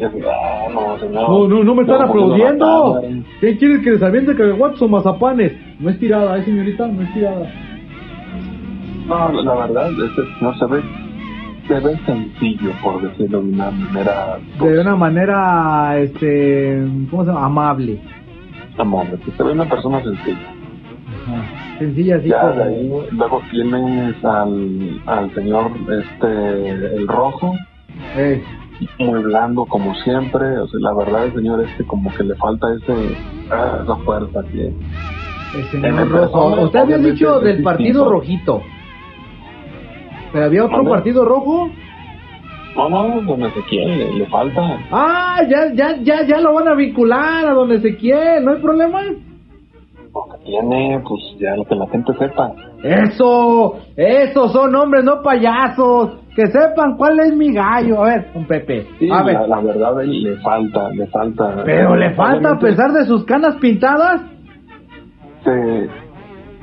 No, 0.00 0.98
señor. 0.98 1.28
No, 1.28 1.48
no, 1.48 1.64
no 1.64 1.74
me 1.74 1.82
están 1.82 2.02
aplaudiendo. 2.02 3.00
¿Quién 3.40 3.56
quiere 3.56 3.82
que 3.82 3.90
les 3.92 4.02
aviente 4.02 4.34
cacahuates 4.34 4.82
o 4.82 4.88
mazapanes? 4.88 5.52
No 5.80 5.90
es 5.90 5.98
tirada, 5.98 6.38
¿eh, 6.38 6.44
señorita? 6.44 6.86
No 6.86 7.02
es 7.02 7.14
tirada. 7.14 7.50
No, 9.06 9.42
la 9.42 9.54
verdad, 9.54 9.90
este 9.90 10.22
no 10.42 10.54
se 10.58 10.66
ve, 10.66 10.82
se 11.68 11.74
ve 11.80 11.98
sencillo, 12.06 12.72
por 12.82 13.02
decirlo 13.02 13.42
de 13.42 13.48
una 13.52 13.70
manera 13.70 14.38
De 14.60 14.80
una 14.80 14.96
manera, 14.96 15.98
este, 15.98 16.82
¿cómo 17.10 17.24
se 17.24 17.30
llama? 17.30 17.46
Amable. 17.46 18.00
amable, 18.78 19.18
que 19.24 19.30
se 19.32 19.42
ve 19.42 19.52
una 19.52 19.68
persona 19.68 20.02
sencilla. 20.02 20.54
Ajá. 21.26 21.78
Sencilla, 21.78 22.16
así 22.16 22.28
Ya 22.28 22.40
como... 22.40 22.52
de 22.54 22.62
ahí, 22.64 22.92
luego 23.12 23.42
tienes 23.50 24.24
al, 24.24 25.00
al 25.06 25.34
señor 25.34 25.70
este, 26.02 26.96
el 26.96 27.06
rojo, 27.06 27.54
Eh, 28.16 28.42
muy 29.00 29.22
blando 29.22 29.64
como 29.66 29.94
siempre, 29.96 30.58
o 30.58 30.68
sea, 30.68 30.80
la 30.80 30.94
verdad 30.94 31.24
el 31.26 31.34
señor 31.34 31.60
este 31.62 31.84
como 31.84 32.12
que 32.14 32.22
le 32.24 32.34
falta 32.36 32.68
ese, 32.74 33.16
ah, 33.50 33.80
esa 33.82 33.96
fuerza 33.96 34.40
que 34.52 34.72
el 35.58 35.64
señor 35.70 36.00
el 36.00 36.10
rojo. 36.10 36.62
Usted 36.62 36.78
había 36.78 36.98
dicho 36.98 37.40
del 37.40 37.62
partido 37.62 38.08
rojito. 38.10 38.62
¿Pero 40.32 40.44
había 40.44 40.64
otro 40.64 40.84
partido 40.84 41.24
rojo? 41.24 41.68
no, 42.76 42.88
no, 42.88 43.20
don 43.22 43.42
Ezequiel, 43.44 43.98
le, 43.98 44.12
le 44.18 44.26
falta. 44.26 44.60
Ah, 44.92 45.40
ya, 45.48 45.72
ya, 45.74 45.96
ya, 46.02 46.22
ya 46.26 46.40
lo 46.40 46.54
van 46.54 46.68
a 46.68 46.74
vincular 46.74 47.46
a 47.46 47.52
donde 47.52 47.80
se 47.80 47.96
quiere, 47.96 48.40
no 48.40 48.52
hay 48.52 48.62
problema. 48.62 49.00
Lo 49.02 50.24
que 50.32 50.44
tiene, 50.44 51.00
pues 51.06 51.20
ya 51.40 51.56
lo 51.56 51.64
que 51.64 51.74
la 51.74 51.86
gente 51.88 52.12
sepa. 52.18 52.52
Eso, 52.82 53.78
esos 53.96 54.52
son 54.52 54.74
hombres, 54.76 55.04
no 55.04 55.22
payasos. 55.22 56.20
Que 56.36 56.46
sepan 56.46 56.96
cuál 56.96 57.18
es 57.18 57.34
mi 57.36 57.52
gallo. 57.52 58.00
A 58.04 58.10
ver, 58.10 58.28
un 58.34 58.46
Pepe. 58.46 58.86
Sí, 59.00 59.08
a 59.10 59.24
ver. 59.24 59.34
la, 59.34 59.46
la 59.48 59.60
verdad 59.60 59.96
le 60.04 60.36
falta, 60.36 60.88
le 60.90 61.06
falta. 61.08 61.62
Pero 61.64 61.96
le 61.96 62.14
falta 62.14 62.52
a 62.52 62.58
pesar 62.60 62.92
de 62.92 63.04
sus 63.06 63.24
canas 63.24 63.56
pintadas. 63.56 64.22
se- 65.42 65.88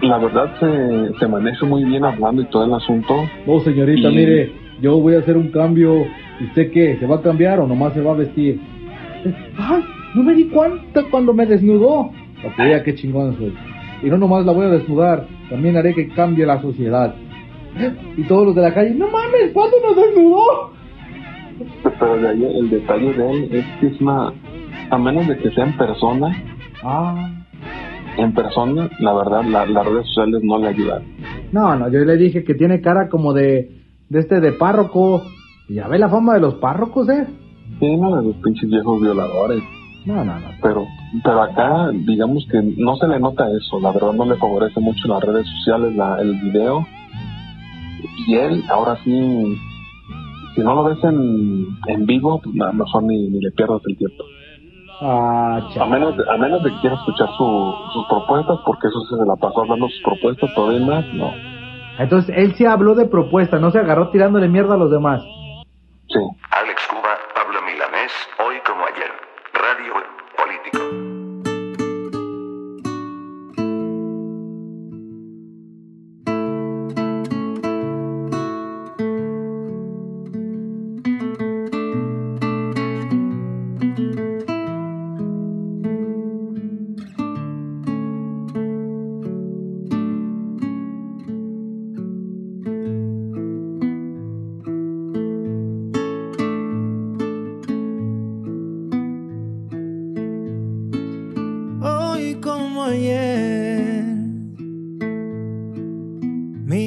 la 0.01 0.17
verdad 0.17 0.53
se, 0.59 1.17
se 1.19 1.27
maneja 1.27 1.65
muy 1.65 1.83
bien 1.85 2.03
hablando 2.05 2.41
y 2.41 2.45
todo 2.45 2.65
el 2.65 2.73
asunto. 2.73 3.15
No, 3.47 3.59
señorita, 3.61 4.09
Y- 4.09 4.15
mire, 4.15 4.51
yo 4.81 4.97
voy 4.99 5.15
a 5.15 5.19
hacer 5.19 5.37
un 5.37 5.49
cambio. 5.49 6.05
¿Y 6.39 6.45
usted 6.45 6.71
qué? 6.71 6.97
¿Se 6.99 7.05
va 7.07 7.15
a 7.17 7.21
cambiar 7.21 7.59
o 7.59 7.67
nomás 7.67 7.93
se 7.93 8.01
va 8.01 8.11
a 8.11 8.15
vestir? 8.15 8.59
Ay, 9.57 9.83
no 10.15 10.23
me 10.23 10.33
di 10.35 10.45
cuenta 10.45 11.03
cuando 11.09 11.33
me 11.33 11.45
desnudó. 11.45 12.11
Que 12.55 12.61
vea 12.63 12.83
qué 12.83 12.93
chingón 12.95 13.35
soy. 13.37 13.53
Y 14.03 14.07
no 14.09 14.17
nomás 14.17 14.45
la 14.45 14.51
voy 14.51 14.65
a 14.65 14.69
desnudar, 14.69 15.25
también 15.49 15.77
haré 15.77 15.93
que 15.95 16.09
cambie 16.09 16.45
la 16.45 16.61
sociedad. 16.61 17.15
Y 18.17 18.23
todos 18.23 18.47
los 18.47 18.55
de 18.55 18.61
la 18.61 18.73
calle, 18.73 18.91
no 18.93 19.07
mames, 19.07 19.51
¿cuándo 19.53 19.77
nos 19.85 19.95
desnudó? 19.95 20.43
pero 21.99 22.17
de 22.17 22.27
ahí 22.29 22.45
el 22.59 22.69
detalle 22.69 23.13
de 23.13 23.31
él 23.31 23.49
es 23.51 23.65
que 23.79 23.87
es 23.87 24.01
una, 24.01 24.33
a 24.89 24.97
menos 24.97 25.27
de 25.27 25.37
que 25.37 25.49
sea 25.51 25.65
en 25.65 25.77
persona, 25.77 26.35
Ah. 26.83 27.29
En 28.17 28.33
persona, 28.33 28.89
la 28.99 29.13
verdad, 29.13 29.43
la- 29.45 29.65
las 29.65 29.85
redes 29.85 30.07
sociales 30.07 30.41
no 30.43 30.57
le 30.59 30.67
ayudan. 30.69 31.03
No, 31.51 31.75
no, 31.75 31.89
yo 31.89 31.99
le 31.99 32.17
dije 32.17 32.43
que 32.43 32.53
tiene 32.55 32.81
cara 32.81 33.09
como 33.09 33.33
de, 33.33 33.71
de 34.09 34.19
este 34.19 34.39
de 34.39 34.51
párroco. 34.53 35.23
Ya 35.69 35.87
ve 35.87 35.97
la 35.99 36.09
fama 36.09 36.33
de 36.35 36.41
los 36.41 36.55
párrocos, 36.55 37.09
¿eh? 37.09 37.25
Sí, 37.79 37.95
no, 37.97 38.15
de 38.17 38.23
los 38.27 38.35
pinches 38.37 38.69
viejos 38.69 39.01
violadores. 39.01 39.61
No, 40.05 40.23
no, 40.23 40.39
no. 40.39 40.47
Pero, 40.61 40.85
pero 41.23 41.41
acá, 41.41 41.89
digamos 41.91 42.45
que 42.51 42.61
no 42.77 42.95
se 42.97 43.07
le 43.07 43.19
nota 43.19 43.47
eso, 43.51 43.79
la 43.79 43.91
verdad 43.91 44.13
no 44.13 44.25
le 44.25 44.35
favorece 44.35 44.79
mucho 44.79 45.07
las 45.07 45.23
redes 45.23 45.47
sociales, 45.47 45.95
la, 45.95 46.21
el 46.21 46.39
video. 46.41 46.85
Y 48.27 48.35
él, 48.35 48.63
ahora 48.69 48.97
sí, 49.03 49.57
si 50.55 50.61
no 50.61 50.75
lo 50.75 50.83
ves 50.83 51.03
en, 51.03 51.65
en 51.87 52.05
vivo, 52.05 52.39
pues 52.43 52.55
a 52.61 52.67
lo 52.67 52.73
mejor 52.73 53.03
ni, 53.03 53.27
ni 53.29 53.39
le 53.41 53.51
pierdas 53.51 53.81
el 53.87 53.97
tiempo. 53.97 54.23
Ah, 55.01 55.59
A 55.79 55.85
menos, 55.85 56.15
a 56.27 56.37
menos 56.37 56.63
de 56.63 56.71
que 56.71 56.79
quieras 56.79 56.99
escuchar 56.99 57.27
su, 57.37 57.75
sus 57.93 58.07
propuestas, 58.07 58.57
porque 58.65 58.87
eso 58.87 58.99
se 59.01 59.25
la 59.25 59.35
pasó 59.35 59.61
hablando 59.61 59.87
sus 59.89 60.01
propuestas, 60.03 60.53
todavía 60.55 60.85
más, 60.85 61.05
no. 61.13 61.33
Entonces, 61.97 62.33
él 62.37 62.55
sí 62.55 62.65
habló 62.65 62.95
de 62.95 63.05
propuesta, 63.05 63.59
no 63.59 63.71
se 63.71 63.79
agarró 63.79 64.09
tirándole 64.09 64.47
mierda 64.47 64.75
a 64.75 64.77
los 64.77 64.91
demás. 64.91 65.21
Sí. 66.07 66.19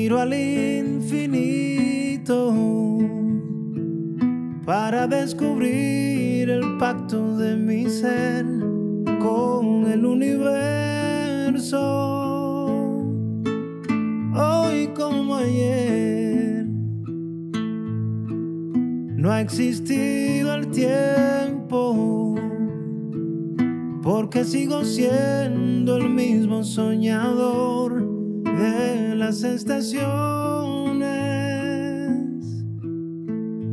Miro 0.08 0.20
al 0.22 0.32
infinito 0.32 1.36
para 4.64 5.06
descubrir 5.06 6.48
el 6.48 6.78
pacto 6.78 7.36
de 7.36 7.54
mi 7.56 7.90
ser 7.90 8.46
con 9.20 9.86
el 9.86 10.06
universo. 10.06 11.76
Hoy 14.34 14.88
como 14.96 15.34
ayer, 15.34 16.64
no 19.14 19.30
ha 19.30 19.42
existido 19.42 20.54
el 20.54 20.68
tiempo 20.68 22.34
porque 24.02 24.42
sigo 24.42 24.86
siendo 24.86 25.98
el 25.98 26.08
mismo 26.08 26.64
soñador 26.64 28.08
de 28.42 29.07
las 29.18 29.42
estaciones 29.42 30.06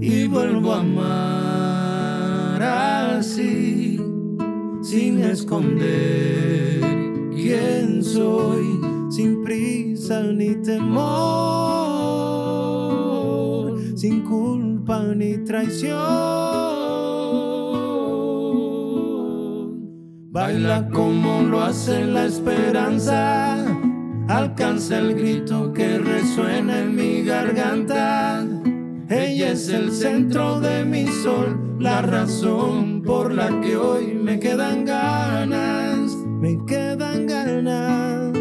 y 0.01 0.27
vuelvo 0.27 0.73
a 0.73 0.79
amar 0.79 2.63
así 2.63 4.01
sin 4.81 5.19
esconder 5.19 6.81
quién 7.36 8.03
soy 8.03 8.81
sin 9.12 9.43
prisa 9.43 10.23
ni 10.23 10.55
temor 10.63 11.05
sin 13.95 14.23
culpa 14.23 15.03
ni 15.15 15.38
traición 15.43 15.95
Baila 20.31 20.89
como 20.89 21.43
lo 21.43 21.62
hace 21.62 22.03
la 22.03 22.25
esperanza. 22.25 23.84
Alcanza 24.27 24.97
el 24.97 25.13
grito 25.13 25.71
que 25.71 25.99
resuena 25.99 26.79
en 26.79 26.95
mi 26.95 27.23
garganta. 27.23 28.43
Ella 29.07 29.51
es 29.51 29.69
el 29.69 29.91
centro 29.91 30.59
de 30.59 30.83
mi 30.83 31.05
sol, 31.05 31.77
la 31.79 32.01
razón 32.01 33.03
por 33.03 33.31
la 33.31 33.61
que 33.61 33.77
hoy 33.77 34.15
me 34.15 34.39
quedan 34.39 34.83
ganas, 34.83 36.11
me 36.41 36.57
quedan 36.65 37.27
ganas. 37.27 38.35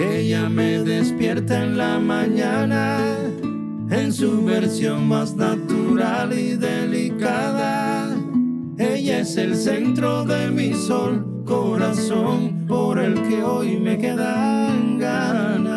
Ella 0.00 0.48
me 0.48 0.80
despierta 0.82 1.62
en 1.62 1.78
la 1.78 2.00
mañana, 2.00 2.98
en 3.90 4.12
su 4.12 4.44
versión 4.44 5.06
más 5.06 5.36
natural 5.36 6.36
y 6.36 6.56
delicada. 6.56 8.16
Ella 8.78 9.20
es 9.20 9.36
el 9.36 9.54
centro 9.54 10.24
de 10.24 10.50
mi 10.50 10.74
sol, 10.74 11.39
corazón 11.50 12.64
por 12.68 12.98
el 13.00 13.14
que 13.28 13.42
hoy 13.42 13.76
me 13.76 13.98
quedan 13.98 14.98
ganas. 15.00 15.74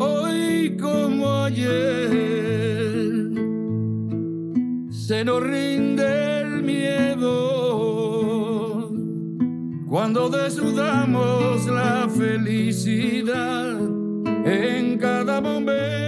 Hoy 0.00 0.76
como 0.76 1.44
ayer, 1.44 2.10
se 4.90 5.24
nos 5.24 5.40
rinde 5.40 6.40
el 6.40 6.64
miedo 6.64 7.30
cuando 9.88 10.28
desnudamos 10.28 11.64
la 11.66 12.08
felicidad 12.08 13.78
en 14.44 14.98
cada 14.98 15.40
momento. 15.40 16.01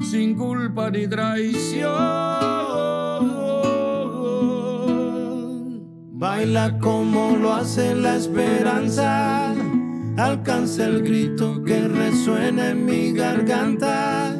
Sin 0.00 0.34
culpa 0.34 0.90
ni 0.90 1.06
traición 1.06 1.88
Baila 6.12 6.78
como 6.80 7.36
lo 7.36 7.54
hace 7.54 7.94
la 7.94 8.16
esperanza. 8.16 9.54
Alcanza 10.16 10.86
el 10.86 11.04
grito 11.04 11.62
que 11.62 11.86
resuena 11.86 12.70
en 12.70 12.84
mi 12.84 13.12
garganta. 13.12 14.34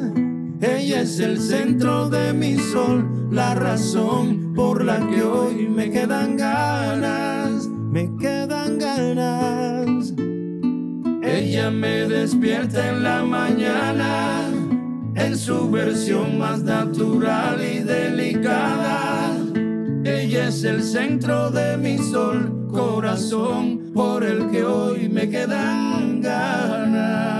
Ella 0.59 1.01
es 1.01 1.21
el 1.21 1.39
centro 1.39 2.09
de 2.09 2.33
mi 2.33 2.57
sol, 2.57 3.29
la 3.31 3.55
razón 3.55 4.53
por 4.53 4.83
la 4.83 4.99
que 5.07 5.23
hoy 5.23 5.69
me 5.69 5.89
quedan 5.89 6.35
ganas, 6.35 7.69
me 7.69 8.13
Me 11.71 12.07
despierta 12.07 12.89
en 12.89 13.03
la 13.03 13.23
mañana, 13.23 14.49
en 15.15 15.37
su 15.37 15.69
versión 15.69 16.39
más 16.39 16.63
natural 16.63 17.61
y 17.61 17.79
delicada. 17.79 19.37
Ella 20.03 20.47
es 20.47 20.63
el 20.63 20.81
centro 20.81 21.51
de 21.51 21.77
mi 21.77 21.97
sol, 21.97 22.67
corazón 22.71 23.91
por 23.93 24.23
el 24.23 24.49
que 24.49 24.63
hoy 24.63 25.09
me 25.09 25.29
quedan 25.29 26.21
ganas. 26.21 27.38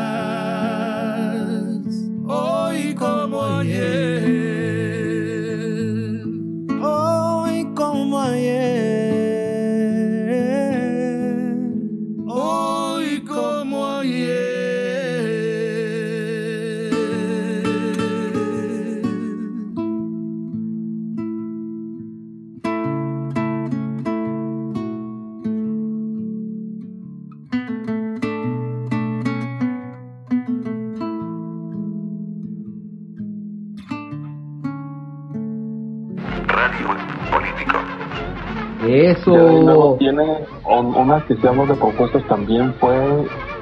Eso. 39.12 39.32
Ya 39.34 39.43
de 39.43 39.63
luego 39.63 39.95
tiene 40.00 40.24
un- 40.65 40.95
una 40.95 41.22
que 41.26 41.36
se 41.36 41.48
de 41.65 41.76
propuestas 41.76 42.24
también 42.28 42.74
fue 42.80 42.91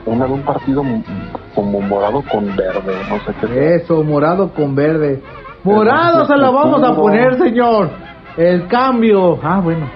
una 0.05 0.25
de 0.25 0.33
un 0.33 0.41
partido 0.41 0.83
como 1.55 1.81
morado 1.81 2.23
con 2.31 2.45
verde, 2.55 2.93
no 3.09 3.17
sé 3.25 3.33
qué. 3.41 3.47
sea. 3.47 3.75
Eso, 3.75 4.03
morado 4.03 4.49
con 4.53 4.75
verde. 4.75 5.21
Morado 5.63 6.25
se 6.25 6.35
la 6.37 6.49
vamos 6.49 6.81
a 6.83 6.95
poner, 6.95 7.37
señor. 7.37 7.89
El 8.37 8.67
cambio. 8.67 9.39
Ah, 9.43 9.59
bueno. 9.63 9.89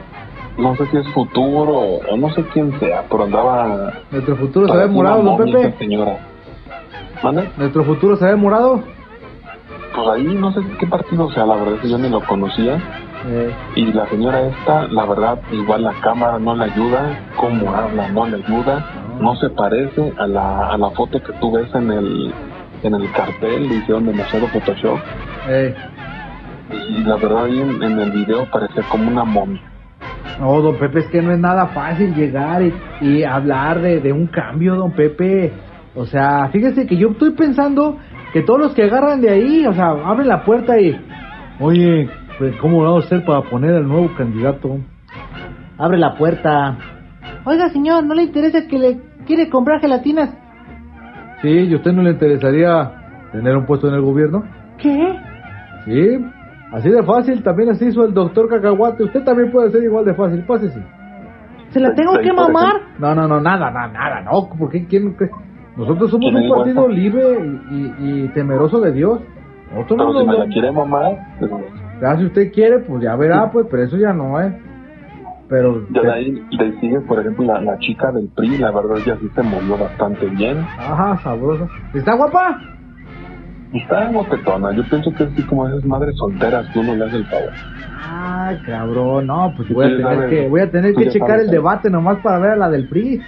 No 0.58 0.76
sé 0.76 0.86
si 0.88 0.98
es 0.98 1.08
futuro 1.14 1.74
o 1.74 2.18
no 2.18 2.30
sé 2.34 2.44
quién 2.54 2.78
sea, 2.80 3.04
pero 3.10 3.24
andaba. 3.24 3.94
Nuestro 4.12 4.36
futuro 4.36 4.68
se 4.68 4.78
ve 4.78 4.88
morado, 4.88 5.24
¿no, 5.24 5.38
Pepe? 5.38 5.74
señora. 5.78 6.18
¿Mande? 7.24 7.50
Nuestro 7.58 7.84
futuro 7.84 8.16
se 8.18 8.26
ve 8.26 8.36
morado. 8.36 8.82
Pues 9.96 10.08
ahí 10.14 10.24
no 10.24 10.52
sé 10.52 10.62
qué 10.80 10.88
partido 10.88 11.30
sea, 11.32 11.46
la 11.46 11.56
verdad 11.56 11.76
es 11.76 11.82
que 11.82 11.90
yo 11.90 11.98
ni 11.98 12.10
lo 12.10 12.22
conocía. 12.26 12.82
Eh, 13.28 13.54
Y 13.76 13.86
la 13.94 14.08
señora 14.10 14.42
esta, 14.48 14.88
la 14.88 15.06
verdad, 15.06 15.40
igual 15.52 15.84
la 15.84 15.94
cámara 16.02 16.40
no 16.40 16.56
le 16.56 16.66
ayuda, 16.66 17.20
cómo 17.36 17.72
habla 17.74 18.08
no 18.10 18.26
le 18.28 18.38
ayuda, 18.44 18.86
no 19.20 19.36
se 19.36 19.50
parece 19.50 20.12
a 20.18 20.26
la, 20.28 20.68
a 20.70 20.78
la 20.78 20.90
foto 20.92 21.22
que 21.22 21.32
tú 21.34 21.52
ves 21.52 21.74
en 21.76 21.92
el, 21.92 22.34
en 22.84 22.96
el 22.96 23.12
cartel, 23.12 23.68
le 23.70 23.76
hicieron 23.76 24.06
demasiado 24.08 24.48
Photoshop. 24.48 24.98
eh. 25.50 25.76
Y 26.90 27.04
la 27.04 27.16
verdad 27.18 27.46
ahí 27.46 27.60
en, 27.60 27.84
en 27.84 28.00
el 28.00 28.12
video 28.12 28.46
parecía 28.50 28.82
como 28.90 29.10
una 29.12 29.24
momia. 29.26 29.62
No, 30.40 30.62
don 30.62 30.78
Pepe, 30.78 31.00
es 31.00 31.08
que 31.10 31.22
no 31.22 31.32
es 31.32 31.40
nada 31.40 31.68
fácil 31.68 32.16
llegar 32.16 32.62
y, 32.64 32.74
y 33.02 33.24
hablar 33.24 33.82
de, 33.82 34.00
de 34.00 34.12
un 34.14 34.28
cambio, 34.28 34.76
don 34.76 34.92
Pepe. 34.94 35.52
O 35.94 36.06
sea, 36.06 36.48
fíjese 36.52 36.88
que 36.88 36.96
yo 36.96 37.10
estoy 37.10 37.32
pensando 37.32 37.98
que 38.32 38.42
todos 38.44 38.60
los 38.60 38.74
que 38.74 38.84
agarran 38.84 39.20
de 39.22 39.30
ahí, 39.30 39.66
o 39.68 39.74
sea, 39.74 39.90
abren 39.90 40.30
la 40.30 40.44
puerta 40.46 40.80
y, 40.80 40.98
oye, 41.60 42.10
pues, 42.41 42.56
¿cómo 42.58 42.82
vamos 42.82 43.04
a 43.04 43.06
hacer 43.06 43.23
para 43.23 43.43
poner 43.43 43.75
al 43.75 43.88
nuevo 43.88 44.10
candidato? 44.17 44.80
Abre 45.77 45.99
la 45.99 46.15
puerta. 46.15 46.75
Oiga, 47.45 47.69
señor, 47.69 48.04
¿no 48.04 48.15
le 48.15 48.23
interesa 48.23 48.67
que 48.67 48.80
le 48.80 48.99
quiere 49.27 49.47
comprar 49.47 49.80
gelatinas? 49.80 50.32
Sí, 51.43 51.49
¿y 51.49 51.71
a 51.73 51.75
usted 51.77 51.91
no 51.93 52.01
le 52.01 52.10
interesaría 52.12 52.91
tener 53.32 53.56
un 53.56 53.67
puesto 53.67 53.88
en 53.89 53.93
el 53.93 54.01
gobierno? 54.01 54.43
¿Qué? 54.80 55.15
Sí, 55.86 56.25
así 56.71 56.89
de 56.89 57.04
fácil, 57.04 57.43
también 57.43 57.69
así 57.69 57.86
hizo 57.86 58.04
el 58.06 58.13
doctor 58.15 58.49
Cacahuate. 58.49 59.04
Usted 59.04 59.23
también 59.23 59.51
puede 59.51 59.69
ser 59.69 59.84
igual 59.84 60.06
de 60.06 60.15
fácil, 60.15 60.43
pásese. 60.43 60.84
¿Se 61.69 61.80
la 61.80 61.93
tengo 61.93 62.13
que 62.23 62.34
mamar? 62.34 62.73
No, 62.97 63.13
no, 63.13 63.27
no, 63.27 63.39
nada, 63.39 63.69
nada, 63.69 63.88
nada, 63.88 64.21
no. 64.21 64.49
¿Por 64.58 64.71
qué? 64.71 64.88
¿Quién, 64.88 65.15
qué? 65.15 65.30
Nosotros 65.77 66.10
somos 66.10 66.32
¿Quién 66.32 66.43
un 66.49 66.58
partido 66.58 66.88
libre 66.88 67.23
y, 67.69 67.75
y- 67.75 68.23
y 68.23 68.27
temeroso 68.30 68.80
de 68.82 68.91
Dios. 68.93 69.19
Nosotros 69.73 69.97
Pero 69.99 70.13
no 70.13 70.19
si 70.21 70.25
me 70.25 70.32
nos- 70.34 70.39
la 70.47 70.54
quiere 70.54 70.71
mamar, 70.71 71.17
pues, 71.39 71.51
Ya, 72.02 72.18
si 72.18 72.26
usted 72.26 72.52
quiere, 72.52 72.80
pues 72.80 73.04
ya 73.04 73.16
verá, 73.16 73.52
pues, 73.52 73.68
pero 73.70 73.84
eso 73.84 73.98
ya 73.98 74.12
no 74.12 74.40
es. 74.42 74.52
Pero, 75.48 75.86
ya 75.90 76.02
de 76.02 76.12
ahí 76.12 76.48
le 76.52 76.80
sigue, 76.80 77.00
por 77.02 77.20
ejemplo, 77.20 77.46
la, 77.46 77.62
la 77.62 77.78
chica 77.78 78.12
del 78.12 78.30
PRI, 78.30 78.58
la 78.58 78.72
verdad 78.72 78.98
ella 79.06 79.18
sí 79.20 79.30
se 79.36 79.44
movió 79.44 79.78
bastante 79.78 80.26
bien. 80.28 80.58
ajá, 80.60 81.20
sabroso. 81.22 81.68
¿Está 81.94 82.16
guapa? 82.16 82.58
Está 83.74 84.08
guapetona, 84.08 84.72
yo 84.74 84.84
pienso 84.90 85.14
que 85.14 85.24
es 85.24 85.32
así 85.32 85.44
como 85.44 85.68
esas 85.68 85.86
madres 85.86 86.16
solteras 86.18 86.68
que 86.74 86.80
uno 86.80 86.96
le 86.96 87.06
hace 87.06 87.18
el 87.18 87.26
favor. 87.26 87.52
Ah, 88.02 88.54
cabrón, 88.66 89.28
no, 89.28 89.54
pues 89.56 89.70
voy 89.70 89.86
a 89.86 89.90
tener 89.90 90.04
sabes. 90.04 90.30
que, 90.30 90.48
voy 90.48 90.62
a 90.62 90.72
tener 90.72 90.96
que 90.96 91.06
ya 91.06 91.12
checar 91.12 91.30
sabes, 91.30 91.46
el 91.46 91.52
debate 91.52 91.90
nomás 91.90 92.18
para 92.20 92.40
ver 92.40 92.52
a 92.52 92.56
la 92.56 92.70
del 92.70 92.88
PRI. 92.90 93.22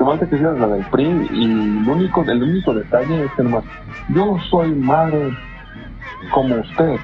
Nomás 0.00 0.20
te 0.20 0.28
quisieras 0.28 0.58
la 0.58 0.68
del 0.68 0.84
PRI 0.86 1.28
y 1.30 1.44
el 1.44 1.88
único, 1.88 2.22
el 2.22 2.42
único 2.42 2.74
detalle 2.74 3.24
es 3.24 3.32
que 3.32 3.42
nomás, 3.42 3.64
yo 4.08 4.36
soy 4.50 4.70
madre 4.74 5.32
como 6.32 6.56
usted. 6.56 6.96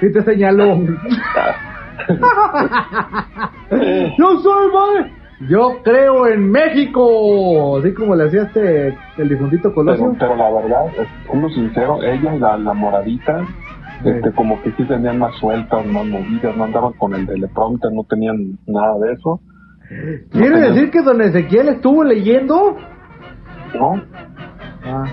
Sí 0.00 0.12
te 0.12 0.22
señaló. 0.22 0.76
Yo 4.18 4.40
soy 4.40 4.72
madre. 4.72 5.12
Yo 5.48 5.82
creo 5.84 6.26
en 6.28 6.50
México. 6.50 7.78
Así 7.78 7.92
como 7.94 8.14
le 8.14 8.24
hacía 8.24 8.42
este 8.44 8.96
el 9.18 9.28
difuntito 9.28 9.72
Colosio. 9.74 10.14
Pero, 10.18 10.34
pero 10.34 10.36
la 10.36 10.50
verdad, 10.50 10.86
siendo 11.28 11.48
sincero, 11.50 12.02
ella 12.02 12.34
y 12.34 12.38
la, 12.38 12.56
la 12.58 12.72
moradita, 12.74 13.44
Sí. 14.02 14.10
este, 14.10 14.30
como 14.32 14.60
que 14.62 14.72
sí 14.72 14.84
tenían 14.84 15.18
más 15.18 15.34
sueltas, 15.36 15.86
más 15.86 16.04
movidas, 16.04 16.54
no 16.54 16.64
andaban 16.64 16.92
con 16.94 17.14
el 17.14 17.26
teleprompter, 17.26 17.90
no 17.92 18.04
tenían 18.04 18.58
nada 18.66 18.98
de 18.98 19.12
eso, 19.14 19.40
¿Quiere 20.32 20.50
No, 20.50 20.58
decir 20.68 20.90
que 20.90 21.00
don 21.00 21.22
Ezequiel 21.22 21.68
estuvo 21.70 22.04
leyendo? 22.04 22.76
¿no? 23.74 24.02
Ah, 24.84 25.04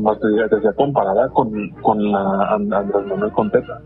No, 0.00 0.16
te 0.16 0.28
decía 0.56 0.72
comparada 0.76 1.28
con, 1.30 1.50
con 1.82 2.10
la 2.12 2.54
And- 2.54 2.72
Andrés 2.72 3.06
Manuel 3.06 3.32
Conteta. 3.32 3.80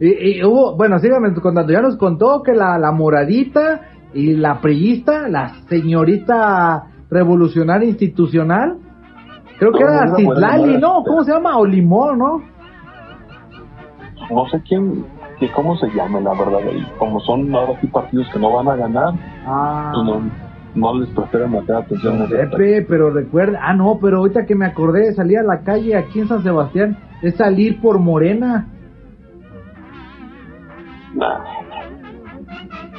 y, 0.00 0.38
y 0.38 0.44
hubo, 0.44 0.76
bueno, 0.76 0.98
síganme 0.98 1.32
contando. 1.34 1.72
Ya 1.72 1.80
nos 1.80 1.96
contó 1.96 2.42
que 2.42 2.52
la, 2.54 2.78
la 2.78 2.92
moradita 2.92 3.80
y 4.14 4.34
la 4.36 4.60
priista, 4.60 5.28
la 5.28 5.48
señorita 5.68 6.84
revolucionaria 7.10 7.88
institucional, 7.88 8.78
creo 9.58 9.72
que 9.72 9.82
era 9.82 10.14
Citlali, 10.16 10.78
¿no? 10.78 11.02
¿Cómo 11.04 11.24
se 11.24 11.32
llama? 11.32 11.58
O 11.58 11.64
Limón, 11.66 12.18
¿no? 12.18 12.42
No 14.30 14.46
sé 14.50 14.62
quién, 14.68 15.04
que 15.38 15.50
cómo 15.52 15.76
se 15.78 15.88
llama, 15.90 16.20
la 16.20 16.30
verdad, 16.32 16.60
y 16.72 16.82
como 16.98 17.18
son 17.20 17.54
ahora 17.54 17.80
sí 17.80 17.86
partidos 17.86 18.28
que 18.32 18.38
no 18.38 18.52
van 18.52 18.68
a 18.68 18.76
ganar, 18.76 19.14
Ah. 19.46 19.92
pues 19.94 20.06
no, 20.06 20.47
no 20.74 20.98
les 20.98 21.08
presté 21.10 21.38
demasiada 21.38 21.80
atención. 21.80 22.28
Pepe, 22.28 22.82
pero 22.88 23.10
recuerda, 23.10 23.60
ah 23.62 23.74
no, 23.74 23.98
pero 24.00 24.18
ahorita 24.18 24.46
que 24.46 24.54
me 24.54 24.66
acordé 24.66 25.06
de 25.06 25.14
salir 25.14 25.38
a 25.38 25.42
la 25.42 25.60
calle 25.60 25.96
aquí 25.96 26.20
en 26.20 26.28
San 26.28 26.42
Sebastián, 26.42 26.96
es 27.22 27.36
salir 27.36 27.80
por 27.80 27.98
Morena. 27.98 28.66
Nah. 31.14 31.38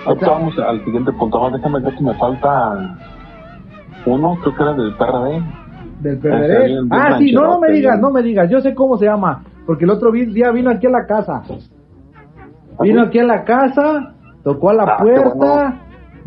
Ahorita 0.06 0.30
vamos 0.30 0.58
al 0.60 0.84
siguiente 0.84 1.12
punto 1.14 1.40
más. 1.42 1.54
Déjame 1.54 1.80
ver 1.80 1.98
si 1.98 2.04
me 2.04 2.14
falta 2.16 2.98
uno, 4.06 4.38
creo 4.42 4.56
que 4.56 4.64
era 4.64 4.74
del 4.74 4.94
PRD. 4.96 5.44
Del 6.02 6.18
PRD. 6.18 6.88
Ah, 6.92 7.18
sí, 7.20 7.32
no, 7.34 7.44
no 7.44 7.60
me 7.60 7.72
digas, 7.72 8.00
no 8.00 8.12
me 8.12 8.22
digas, 8.24 8.50
yo 8.50 8.62
sé 8.62 8.74
cómo 8.74 8.98
se 8.98 9.06
llama, 9.06 9.44
porque 9.66 9.84
el 9.86 9.92
otro 9.92 10.12
día 10.12 10.52
vino 10.52 10.72
aquí 10.72 10.88
a 10.88 10.92
la 10.92 11.06
casa. 11.06 11.44
Vino 12.82 13.04
aquí 13.04 13.20
a 13.20 13.26
la 13.26 13.44
casa, 13.44 14.14
tocó 14.44 14.70
a 14.70 14.74
la 14.74 14.84
Ah, 14.84 14.98
puerta. 14.98 15.80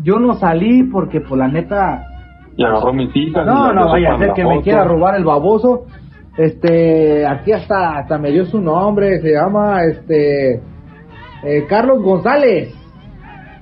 Yo 0.03 0.19
no 0.19 0.35
salí 0.35 0.83
porque 0.83 1.21
por 1.21 1.37
la 1.37 1.47
neta... 1.47 2.05
Y 2.55 2.63
agarró 2.63 2.93
mis 2.93 3.15
hijas. 3.15 3.45
No, 3.45 3.73
no 3.73 3.87
vaya 3.87 4.13
a 4.13 4.19
ser 4.19 4.33
que 4.33 4.45
me 4.45 4.61
quiera 4.61 4.83
robar 4.83 5.15
el 5.15 5.23
baboso. 5.23 5.85
Este, 6.37 7.25
aquí 7.25 7.51
hasta, 7.51 7.97
hasta 7.97 8.17
me 8.17 8.31
dio 8.31 8.45
su 8.45 8.59
nombre, 8.59 9.19
se 9.21 9.31
llama, 9.33 9.83
este, 9.83 10.61
eh, 11.43 11.65
Carlos 11.67 12.01
González. 12.03 12.75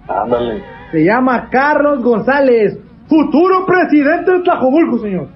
Ándale. 0.08 0.64
Se 0.92 1.06
llama 1.06 1.48
Carlos 1.50 2.04
González, 2.04 2.78
futuro 3.08 3.66
presidente 3.66 4.32
de 4.32 4.40
Tlajomulco, 4.42 5.00
señor. 5.00 5.28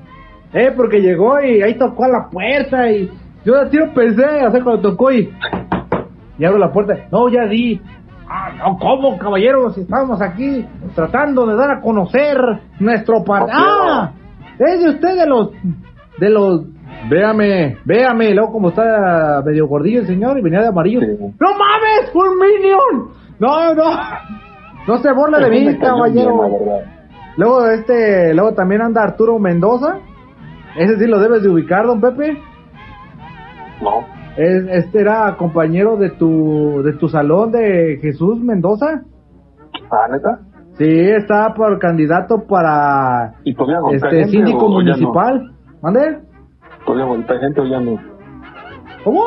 Eh, 0.53 0.71
porque 0.75 1.01
llegó 1.01 1.41
y 1.41 1.61
ahí 1.61 1.75
tocó 1.75 2.05
a 2.05 2.09
la 2.09 2.29
puerta 2.29 2.89
y 2.91 3.09
yo 3.45 3.53
de 3.55 3.69
tiro 3.69 3.93
pensé, 3.93 4.23
o 4.23 4.51
sea, 4.51 4.63
cuando 4.63 4.81
tocó 4.81 5.11
y, 5.11 5.29
y 6.37 6.45
abro 6.45 6.57
la 6.57 6.71
puerta. 6.71 7.07
No, 7.11 7.29
ya 7.29 7.45
di. 7.45 7.79
Ah, 8.27 8.51
no, 8.57 8.77
¿cómo, 8.77 9.17
caballeros? 9.17 9.77
Estamos 9.77 10.21
aquí 10.21 10.65
tratando 10.95 11.45
de 11.45 11.55
dar 11.55 11.71
a 11.71 11.81
conocer 11.81 12.37
nuestro 12.79 13.23
partido. 13.23 13.59
Ah, 13.59 14.11
es 14.57 14.83
de 14.83 14.89
usted 14.89 15.15
de 15.15 15.27
los, 15.27 15.51
de 16.19 16.29
los, 16.29 16.61
véame, 17.09 17.77
véame, 17.85 18.33
luego 18.33 18.51
como 18.51 18.69
está 18.69 19.43
medio 19.45 19.67
gordillo 19.67 20.01
el 20.01 20.07
señor 20.07 20.37
y 20.37 20.41
venía 20.41 20.61
de 20.61 20.67
amarillo. 20.67 21.01
Sí. 21.01 21.07
¡No 21.39 21.49
mames! 21.49 22.11
¡Un 22.13 22.39
minion! 22.39 23.09
No, 23.39 23.73
no. 23.73 23.99
No 24.87 24.97
se 24.97 25.11
burla 25.13 25.39
de 25.39 25.49
mí, 25.49 25.59
bien, 25.61 25.79
caballero. 25.79 26.39
verdad. 26.39 26.85
Luego 27.37 27.67
este, 27.69 28.33
luego 28.33 28.53
también 28.53 28.81
anda 28.81 29.03
Arturo 29.03 29.37
Mendoza. 29.39 29.99
Ese 30.77 30.97
sí 30.97 31.05
lo 31.05 31.19
debes 31.19 31.43
de 31.43 31.49
ubicar, 31.49 31.85
don 31.85 32.01
Pepe. 32.01 32.37
No. 33.81 34.05
Es- 34.37 34.67
este 34.69 35.01
era 35.01 35.35
compañero 35.37 35.97
de 35.97 36.09
tu, 36.11 36.81
de 36.83 36.93
tu 36.93 37.07
salón 37.07 37.51
de 37.51 37.97
Jesús 38.01 38.39
Mendoza. 38.39 39.01
¿Ah, 39.91 40.07
neta? 40.11 40.39
Sí, 40.77 40.85
está 41.09 41.53
por 41.53 41.79
candidato 41.79 42.45
para 42.47 43.35
¿Y 43.45 43.53
todavía 43.55 43.79
golpea 43.79 44.09
este 44.09 44.25
síndico 44.25 44.63
no? 44.67 44.69
municipal. 44.75 45.51
¿Mande? 45.81 46.19
¿Todavía 46.85 47.05
golpea 47.05 47.39
gente 47.39 47.61
o 47.61 47.65
ya 47.65 47.79
no? 47.79 47.97
¿Cómo? 49.05 49.21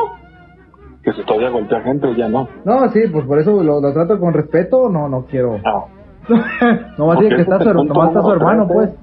Que 1.03 1.11
si 1.13 1.23
todavía 1.25 1.49
golpea 1.49 1.81
gente 1.81 2.07
o 2.07 2.13
ya 2.13 2.29
no. 2.29 2.47
No, 2.65 2.87
sí, 2.89 3.01
pues 3.11 3.25
por 3.25 3.39
eso 3.39 3.63
lo, 3.63 3.81
lo 3.81 3.93
trato 3.93 4.19
con 4.19 4.33
respeto. 4.33 4.89
No, 4.89 5.09
no 5.09 5.25
quiero. 5.25 5.57
Ah. 5.65 5.85
nomás 6.99 7.15
Porque 7.17 7.23
dice 7.23 7.35
que 7.37 7.41
está 7.41 7.57
es 7.57 7.63
su, 7.63 7.73
nomás 7.83 8.09
está 8.15 8.31
hermano, 8.33 8.67
pues. 8.67 8.95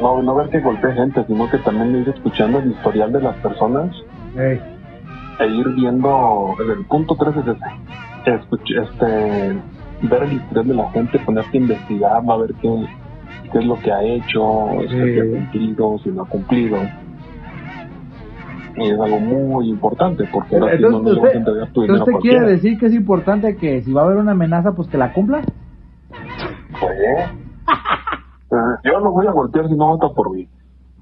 No, 0.00 0.20
no 0.22 0.34
ver 0.34 0.50
que 0.50 0.60
golpee 0.60 0.92
gente, 0.92 1.24
sino 1.26 1.48
que 1.48 1.58
también 1.58 1.94
ir 1.96 2.08
escuchando 2.08 2.58
el 2.58 2.72
historial 2.72 3.12
de 3.12 3.20
las 3.22 3.36
personas 3.36 3.96
E 4.38 5.46
ir 5.46 5.68
viendo, 5.74 6.54
el 6.60 6.84
punto 6.86 7.16
3 7.18 7.36
es 7.36 7.46
ese, 7.46 8.32
escuch- 8.40 8.82
este, 8.82 9.58
ver 10.08 10.22
el 10.24 10.32
historial 10.34 10.68
de 10.68 10.74
la 10.74 10.90
gente, 10.90 11.18
ponerte 11.20 11.56
a 11.58 11.60
investigar, 11.60 12.22
a 12.28 12.36
ver 12.36 12.54
qué, 12.60 12.86
qué 13.52 13.58
es 13.58 13.64
lo 13.66 13.78
que 13.80 13.92
ha 13.92 14.02
hecho, 14.02 14.68
Sí. 14.82 14.88
si 14.88 15.18
ha 15.20 15.30
cumplido, 15.30 15.98
si 15.98 16.08
no 16.10 16.22
ha 16.22 16.26
cumplido. 16.28 16.76
Y 18.78 18.90
es 18.90 19.00
algo 19.00 19.18
muy 19.20 19.70
importante 19.70 20.24
porque 20.30 20.56
ahora 20.56 20.76
sí 20.76 20.82
no 20.82 20.88
Entonces, 20.88 21.14
vas 21.14 21.22
a 21.22 21.26
usted, 21.26 21.38
entregar 21.38 21.72
tu 21.72 21.80
dinero 21.82 21.98
a 22.00 22.04
usted 22.04 22.18
quiere 22.20 22.46
decir 22.46 22.78
que 22.78 22.86
es 22.86 22.94
importante 22.94 23.56
que 23.56 23.82
si 23.82 23.92
va 23.92 24.02
a 24.02 24.04
haber 24.04 24.18
una 24.18 24.32
amenaza, 24.32 24.72
pues 24.72 24.88
que 24.88 24.98
la 24.98 25.12
cumpla. 25.14 25.40
Pues, 26.78 26.92
eh, 28.50 28.76
yo 28.84 29.00
no 29.00 29.12
voy 29.12 29.26
a 29.26 29.30
golpear 29.32 29.66
si 29.68 29.74
no 29.74 29.96
vota 29.96 30.08
por 30.14 30.30
mí. 30.34 30.46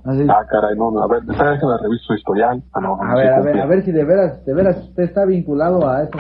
Así. 0.05 0.27
Ah, 0.29 0.45
caray, 0.51 0.77
no, 0.77 0.91
no, 0.91 1.03
a 1.03 1.07
ver, 1.09 1.23
déjame 1.23 1.55
revisar 1.79 2.07
su 2.07 2.15
historial. 2.15 2.63
Ah, 2.75 2.81
no, 2.81 2.97
no, 2.97 3.03
A 3.03 3.07
no, 3.07 3.17
ver, 3.17 3.33
a 3.33 3.41
ver, 3.41 3.61
a 3.61 3.67
ver 3.67 3.83
si 3.85 3.93
de 3.93 4.05
veras, 4.05 4.45
de 4.45 4.53
veras 4.53 4.77
usted 4.77 5.05
está 5.05 5.25
vinculado 5.25 5.89
a 5.89 6.03
eso. 6.03 6.13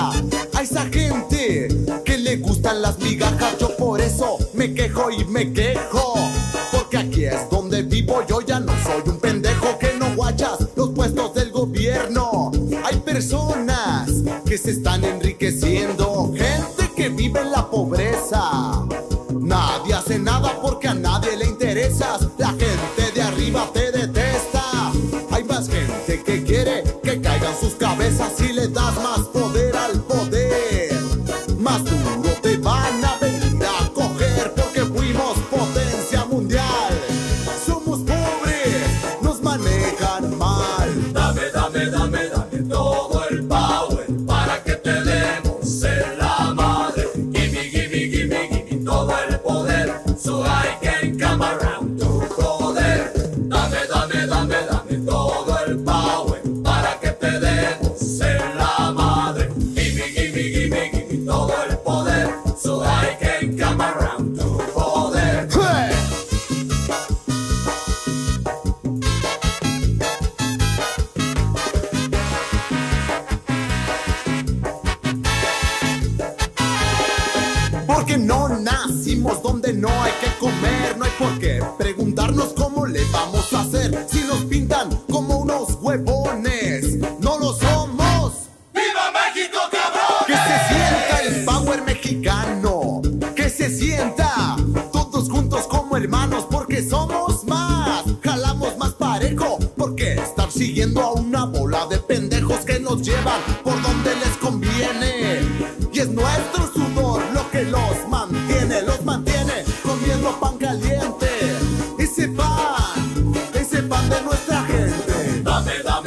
A 0.00 0.62
esa 0.62 0.86
gente 0.86 1.68
que 2.06 2.16
le 2.16 2.36
gustan 2.36 2.80
las 2.80 2.98
migajas. 2.98 3.58
Yo 3.58 3.76
por 3.76 4.00
eso 4.00 4.38
me 4.54 4.72
quejo 4.72 5.10
y 5.10 5.24
me 5.26 5.52
quejo. 5.52 6.14
Porque 6.72 6.96
aquí 6.96 7.24
es 7.26 7.50
donde 7.50 7.82
vivo, 7.82 8.24
yo 8.26 8.40
ya 8.40 8.60
no 8.60 8.72
soy 8.82 9.02
un 9.06 9.18
pendejo 9.18 9.78
que 9.78 9.92
no 9.98 10.14
guachas 10.16 10.58
los 10.74 10.90
puestos 10.90 11.34
del 11.34 11.50
gobierno. 11.50 12.50
Hay 12.84 12.96
personas 13.00 14.10
que 14.46 14.56
se 14.56 14.70
están 14.70 15.04
enriqueciendo, 15.04 16.32
gente 16.34 16.90
que 16.96 17.10
vive 17.10 17.40
en 17.40 17.50
la 17.52 17.69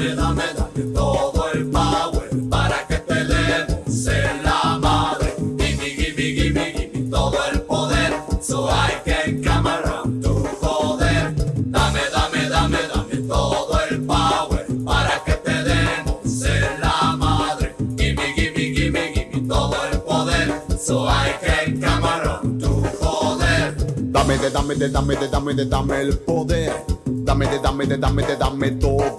Dame, 0.04 0.16
dame, 0.16 0.44
dame, 0.58 0.94
todo 0.94 1.50
el 1.54 1.72
power 1.72 2.30
para 2.50 2.86
que 2.88 2.98
te 2.98 3.24
demos 3.24 4.08
en 4.08 4.44
la 4.44 4.78
madre. 4.78 5.34
Gimme, 5.58 5.96
gimme, 5.96 6.24
gimme, 6.36 6.74
gimme 6.74 7.10
todo 7.10 7.38
el 7.54 7.62
poder 7.62 8.12
so 8.42 8.68
I 8.68 9.00
can 9.06 9.42
come 9.42 9.66
around 9.66 10.22
to 10.22 10.34
joder. 10.60 11.34
Dame, 11.72 12.02
dame, 12.12 12.50
dame, 12.50 12.80
dame 12.94 13.28
todo 13.30 13.80
el 13.90 14.02
power 14.06 14.66
para 14.84 15.24
que 15.24 15.36
te 15.36 15.64
demos 15.64 16.44
en 16.44 16.82
la 16.82 17.16
madre. 17.16 17.74
Gimme, 17.96 18.34
gimme, 18.36 18.74
gimme, 18.76 19.14
gimme 19.14 19.48
todo 19.48 19.78
el 19.90 20.02
poder 20.02 20.62
so 20.78 21.08
I 21.08 21.32
can 21.40 21.80
come 21.80 22.04
around 22.04 22.60
to 22.60 22.68
joder. 23.00 23.74
Dame 24.12 24.38
de, 24.38 24.50
dame 24.50 24.76
de, 24.76 24.90
dame 24.90 25.16
de, 25.16 25.28
dame 25.30 25.54
de, 25.54 25.66
dame 25.66 26.02
el 26.02 26.18
poder. 26.18 26.74
Dame 27.06 27.48
de, 27.48 27.60
dame 27.60 27.86
de, 27.86 27.98
dame 27.98 28.22
de, 28.24 28.36
dame 28.36 28.72
todo. 28.72 29.13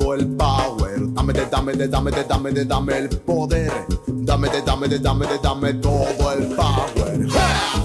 Dame 1.24 1.32
de, 1.32 1.46
dame 1.46 1.72
de, 1.72 1.88
dame 1.88 2.10
de, 2.10 2.24
dame 2.24 2.52
de, 2.52 2.64
dame 2.66 2.98
el 2.98 3.08
poder. 3.08 3.72
Dame 4.06 4.46
de, 4.50 4.60
dame 4.60 4.88
de, 4.88 4.98
dame 4.98 5.26
de, 5.26 5.38
dame 5.38 5.72
todo 5.72 6.32
el 6.32 6.54
power. 6.54 7.83